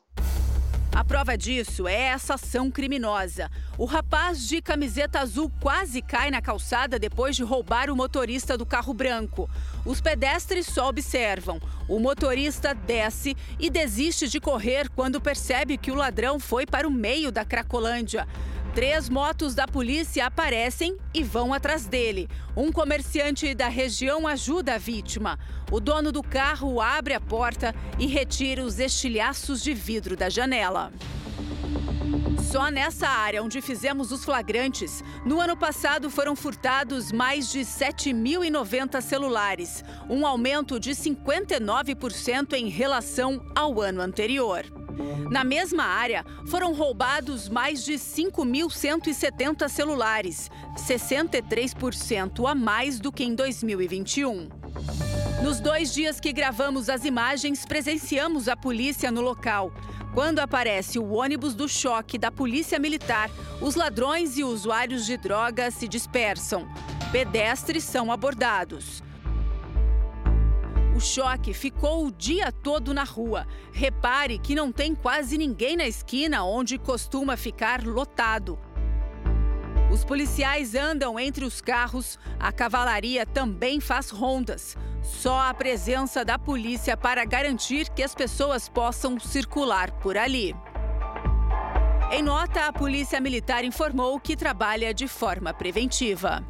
A 0.93 1.05
prova 1.05 1.39
disso 1.39 1.87
é 1.87 1.95
essa 1.95 2.35
ação 2.35 2.69
criminosa. 2.69 3.49
O 3.79 3.85
rapaz 3.85 4.49
de 4.49 4.61
camiseta 4.61 5.21
azul 5.21 5.51
quase 5.61 6.03
cai 6.03 6.33
na 6.33 6.43
calçada 6.43 6.99
depois 6.99 7.37
de 7.37 7.45
roubar 7.45 7.91
o 7.91 7.97
motorista 7.97 8.59
do 8.59 8.67
carro 8.67 8.93
branco. 8.93 9.49
Os 9.85 10.01
pedestres 10.01 10.67
só 10.67 10.89
observam. 10.89 11.61
O 11.89 12.01
motorista 12.01 12.75
desce 12.75 13.37
e 13.59 13.71
desiste 13.71 14.29
de 14.29 14.41
correr 14.41 14.89
quando 14.91 15.21
percebe 15.21 15.79
que 15.79 15.93
o 15.93 15.95
ladrão 15.95 16.41
foi 16.41 16.67
para 16.67 16.89
o 16.89 16.91
meio 16.91 17.31
da 17.31 17.45
Cracolândia. 17.45 18.27
Três 18.75 19.09
motos 19.09 19.53
da 19.53 19.67
polícia 19.67 20.27
aparecem 20.27 20.97
e 21.13 21.25
vão 21.25 21.53
atrás 21.53 21.87
dele. 21.87 22.29
Um 22.57 22.71
comerciante 22.71 23.53
da 23.53 23.67
região 23.67 24.29
ajuda 24.29 24.75
a 24.75 24.79
vítima. 24.79 25.37
O 25.73 25.81
dono 25.81 26.13
do 26.13 26.23
carro 26.23 26.81
abre 26.81 27.13
a 27.13 27.21
porta 27.21 27.75
e 27.99 28.07
retira 28.07 28.63
os 28.63 28.79
estilhaços 28.79 29.61
de 29.61 29.75
vidro 29.75 30.17
da 30.17 30.29
janela. 30.29 30.93
Só 32.51 32.71
nessa 32.71 33.09
área 33.09 33.43
onde 33.43 33.61
fizemos 33.61 34.13
os 34.13 34.25
flagrantes, 34.25 35.03
no 35.25 35.41
ano 35.41 35.57
passado 35.57 36.09
foram 36.09 36.37
furtados 36.37 37.11
mais 37.11 37.51
de 37.51 37.61
7.090 37.61 39.01
celulares, 39.01 39.85
um 40.09 40.25
aumento 40.25 40.79
de 40.79 40.91
59% 40.91 42.53
em 42.55 42.69
relação 42.69 43.45
ao 43.55 43.81
ano 43.81 44.01
anterior. 44.01 44.65
Na 45.31 45.45
mesma 45.45 45.85
área, 45.85 46.25
foram 46.47 46.75
roubados 46.75 47.49
mais 47.49 47.85
de 47.85 47.95
5.170 47.95 49.69
celulares, 49.69 50.51
63% 50.77 52.51
a 52.51 52.55
mais 52.55 52.99
do 52.99 53.13
que 53.13 53.25
em 53.25 53.35
2021. 53.35 54.49
Nos 55.43 55.59
dois 55.61 55.95
dias 55.95 56.21
que 56.21 56.33
gravamos 56.33 56.89
as 56.89 57.05
imagens, 57.05 57.65
presenciamos 57.65 58.49
a 58.49 58.57
polícia 58.57 59.11
no 59.11 59.21
local. 59.21 59.73
Quando 60.13 60.41
aparece 60.41 60.99
o 60.99 61.13
ônibus 61.13 61.55
do 61.55 61.69
choque 61.69 62.19
da 62.19 62.31
Polícia 62.31 62.79
Militar, 62.79 63.31
os 63.61 63.75
ladrões 63.75 64.37
e 64.37 64.45
usuários 64.45 65.07
de 65.07 65.17
drogas 65.17 65.75
se 65.75 65.87
dispersam. 65.87 66.69
Pedestres 67.13 67.85
são 67.85 68.11
abordados. 68.11 69.03
O 71.01 71.03
choque 71.03 71.55
ficou 71.55 72.05
o 72.05 72.13
dia 72.13 72.53
todo 72.53 72.93
na 72.93 73.05
rua. 73.05 73.47
Repare 73.73 74.39
que 74.39 74.55
não 74.55 74.71
tem 74.71 74.95
quase 74.95 75.39
ninguém 75.39 75.75
na 75.75 75.89
esquina 75.89 76.45
onde 76.45 76.77
costuma 76.77 77.39
ficar 77.39 77.83
lotado. 77.83 78.59
Os 79.91 80.05
policiais 80.05 80.75
andam 80.75 81.19
entre 81.19 81.43
os 81.43 81.63
carros, 81.63 82.19
a 82.39 82.53
cavalaria 82.53 83.25
também 83.25 83.81
faz 83.81 84.11
rondas. 84.11 84.77
Só 85.03 85.41
a 85.41 85.55
presença 85.55 86.23
da 86.23 86.39
polícia 86.39 86.99
para 86.99 87.25
garantir 87.25 87.89
que 87.89 88.03
as 88.03 88.15
pessoas 88.15 88.69
possam 88.69 89.19
circular 89.19 89.91
por 89.93 90.19
ali. 90.19 90.55
Em 92.13 92.23
nota, 92.23 92.67
a 92.67 92.73
Polícia 92.75 93.23
Militar 93.23 93.65
informou 93.65 94.21
que 94.21 94.37
trabalha 94.37 94.93
de 94.93 95.09
forma 95.09 95.55
preventiva. 95.55 96.45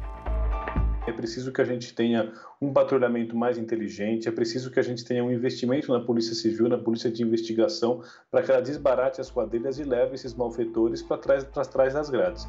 É 1.07 1.11
preciso 1.11 1.51
que 1.51 1.61
a 1.61 1.65
gente 1.65 1.93
tenha 1.95 2.31
um 2.61 2.71
patrulhamento 2.71 3.35
mais 3.35 3.57
inteligente, 3.57 4.27
é 4.27 4.31
preciso 4.31 4.69
que 4.69 4.79
a 4.79 4.83
gente 4.83 5.03
tenha 5.03 5.23
um 5.23 5.31
investimento 5.31 5.91
na 5.91 5.99
Polícia 5.99 6.35
Civil, 6.35 6.69
na 6.69 6.77
Polícia 6.77 7.09
de 7.09 7.23
Investigação, 7.23 8.03
para 8.29 8.43
que 8.43 8.51
ela 8.51 8.61
desbarate 8.61 9.19
as 9.19 9.31
quadrilhas 9.31 9.79
e 9.79 9.83
leve 9.83 10.13
esses 10.13 10.35
malfeitores 10.35 11.01
para 11.01 11.17
trás, 11.17 11.47
trás 11.71 11.93
das 11.95 12.09
grades. 12.09 12.47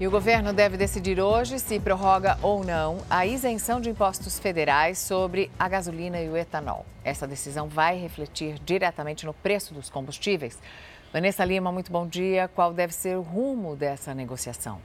E 0.00 0.08
o 0.08 0.10
governo 0.10 0.52
deve 0.52 0.76
decidir 0.76 1.20
hoje 1.20 1.60
se 1.60 1.78
prorroga 1.78 2.36
ou 2.42 2.64
não 2.64 2.98
a 3.08 3.24
isenção 3.24 3.80
de 3.80 3.88
impostos 3.88 4.40
federais 4.40 4.98
sobre 4.98 5.48
a 5.56 5.68
gasolina 5.68 6.20
e 6.20 6.28
o 6.28 6.36
etanol. 6.36 6.84
Essa 7.04 7.28
decisão 7.28 7.68
vai 7.68 7.96
refletir 7.96 8.58
diretamente 8.64 9.24
no 9.24 9.32
preço 9.32 9.72
dos 9.72 9.88
combustíveis. 9.88 10.58
Vanessa 11.12 11.44
Lima, 11.44 11.70
muito 11.70 11.92
bom 11.92 12.04
dia. 12.04 12.48
Qual 12.48 12.74
deve 12.74 12.92
ser 12.92 13.16
o 13.16 13.22
rumo 13.22 13.76
dessa 13.76 14.12
negociação? 14.12 14.80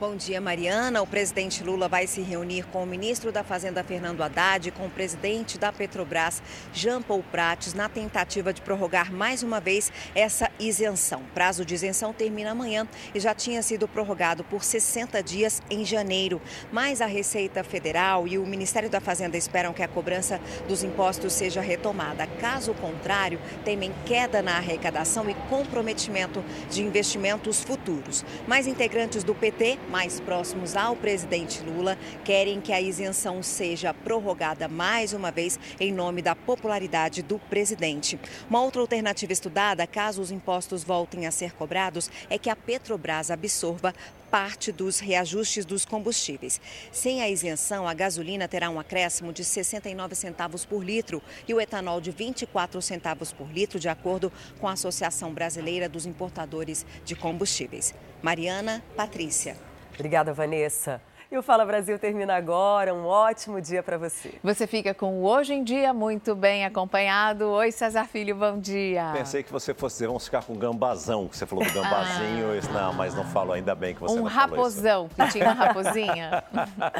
Bom 0.00 0.16
dia, 0.16 0.40
Mariana. 0.40 1.00
O 1.02 1.06
presidente 1.06 1.62
Lula 1.62 1.88
vai 1.88 2.08
se 2.08 2.20
reunir 2.20 2.64
com 2.66 2.82
o 2.82 2.86
ministro 2.86 3.30
da 3.30 3.44
Fazenda, 3.44 3.84
Fernando 3.84 4.22
Haddad, 4.22 4.68
e 4.68 4.72
com 4.72 4.86
o 4.86 4.90
presidente 4.90 5.56
da 5.56 5.70
Petrobras, 5.70 6.42
Jean 6.72 7.00
Paul 7.00 7.22
Prates, 7.30 7.74
na 7.74 7.88
tentativa 7.88 8.52
de 8.52 8.60
prorrogar 8.60 9.12
mais 9.12 9.44
uma 9.44 9.60
vez 9.60 9.92
essa 10.12 10.50
isenção. 10.58 11.22
Prazo 11.34 11.64
de 11.64 11.74
isenção 11.74 12.12
termina 12.12 12.52
amanhã 12.52 12.86
e 13.14 13.20
já 13.20 13.34
tinha 13.34 13.62
sido 13.62 13.88
prorrogado 13.88 14.44
por 14.44 14.62
60 14.62 15.22
dias 15.22 15.62
em 15.68 15.84
janeiro. 15.84 16.40
Mas 16.72 17.00
a 17.00 17.06
Receita 17.06 17.64
Federal 17.64 18.26
e 18.26 18.38
o 18.38 18.46
Ministério 18.46 18.88
da 18.88 19.00
Fazenda 19.00 19.36
esperam 19.36 19.72
que 19.72 19.82
a 19.82 19.88
cobrança 19.88 20.40
dos 20.68 20.82
impostos 20.82 21.32
seja 21.32 21.60
retomada. 21.60 22.26
Caso 22.40 22.74
contrário, 22.74 23.40
temem 23.64 23.92
queda 24.06 24.42
na 24.42 24.56
arrecadação 24.56 25.28
e 25.28 25.34
comprometimento 25.48 26.44
de 26.70 26.82
investimentos 26.82 27.62
futuros. 27.62 28.24
Mais 28.46 28.66
integrantes 28.66 29.24
do 29.24 29.34
PT 29.34 29.78
mais 29.90 30.20
próximos 30.20 30.76
ao 30.76 30.96
presidente 30.96 31.62
Lula 31.62 31.98
querem 32.24 32.60
que 32.60 32.72
a 32.72 32.80
isenção 32.80 33.42
seja 33.42 33.92
prorrogada 33.92 34.68
mais 34.68 35.12
uma 35.12 35.30
vez 35.30 35.58
em 35.80 35.92
nome 35.92 36.22
da 36.22 36.34
popularidade 36.34 37.22
do 37.22 37.38
presidente. 37.38 38.18
Uma 38.48 38.62
outra 38.62 38.80
alternativa 38.80 39.32
estudada, 39.32 39.86
caso 39.86 40.22
os 40.22 40.30
impostos 40.30 40.43
voltem 40.84 41.26
a 41.26 41.30
ser 41.30 41.52
cobrados, 41.52 42.10
é 42.28 42.38
que 42.38 42.50
a 42.50 42.56
Petrobras 42.56 43.30
absorva 43.30 43.94
parte 44.30 44.72
dos 44.72 44.98
reajustes 44.98 45.64
dos 45.64 45.84
combustíveis. 45.84 46.60
Sem 46.90 47.22
a 47.22 47.28
isenção, 47.30 47.86
a 47.86 47.94
gasolina 47.94 48.48
terá 48.48 48.68
um 48.68 48.80
acréscimo 48.80 49.32
de 49.32 49.44
69 49.44 50.14
centavos 50.14 50.64
por 50.64 50.84
litro 50.84 51.22
e 51.46 51.54
o 51.54 51.60
etanol 51.60 52.00
de 52.00 52.10
24 52.10 52.82
centavos 52.82 53.32
por 53.32 53.48
litro, 53.48 53.78
de 53.78 53.88
acordo 53.88 54.32
com 54.58 54.66
a 54.66 54.72
Associação 54.72 55.32
Brasileira 55.32 55.88
dos 55.88 56.04
Importadores 56.04 56.84
de 57.04 57.14
Combustíveis. 57.14 57.94
Mariana 58.22 58.82
Patrícia. 58.96 59.56
Obrigada, 59.94 60.32
Vanessa. 60.32 61.00
E 61.32 61.38
o 61.38 61.42
Fala 61.42 61.64
Brasil 61.64 61.98
termina 61.98 62.36
agora. 62.36 62.94
Um 62.94 63.06
ótimo 63.06 63.60
dia 63.60 63.82
para 63.82 63.96
você. 63.96 64.34
Você 64.42 64.66
fica 64.66 64.92
com 64.92 65.20
o 65.20 65.24
Hoje 65.24 65.54
em 65.54 65.64
Dia 65.64 65.92
muito 65.92 66.34
bem 66.34 66.64
acompanhado. 66.64 67.48
Oi, 67.48 67.72
César 67.72 68.04
Filho, 68.04 68.36
bom 68.36 68.58
dia. 68.58 69.10
Pensei 69.12 69.42
que 69.42 69.50
você 69.50 69.72
fosse 69.72 69.96
dizer, 69.96 70.06
vamos 70.06 70.24
ficar 70.24 70.42
com 70.42 70.54
gambazão, 70.54 71.26
que 71.26 71.36
você 71.36 71.46
falou 71.46 71.64
do 71.64 71.72
gambazinho. 71.72 72.46
Ah. 72.50 72.72
Não, 72.72 72.92
mas 72.92 73.14
não 73.14 73.24
falo 73.24 73.52
ainda 73.52 73.74
bem 73.74 73.94
que 73.94 74.00
você 74.00 74.14
um 74.14 74.22
não 74.22 74.24
raposão, 74.24 75.08
falou 75.08 75.30
que 75.30 75.38
tinha 75.38 75.44
uma 75.44 75.54
raposinha. 75.54 76.44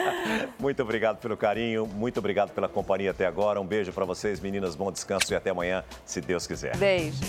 muito 0.58 0.82
obrigado 0.82 1.18
pelo 1.18 1.36
carinho, 1.36 1.86
muito 1.86 2.18
obrigado 2.18 2.50
pela 2.50 2.68
companhia 2.68 3.10
até 3.10 3.26
agora. 3.26 3.60
Um 3.60 3.66
beijo 3.66 3.92
para 3.92 4.04
vocês, 4.04 4.40
meninas, 4.40 4.74
bom 4.74 4.90
descanso 4.90 5.32
e 5.32 5.36
até 5.36 5.50
amanhã, 5.50 5.84
se 6.04 6.20
Deus 6.20 6.46
quiser. 6.46 6.76
Beijo. 6.76 7.24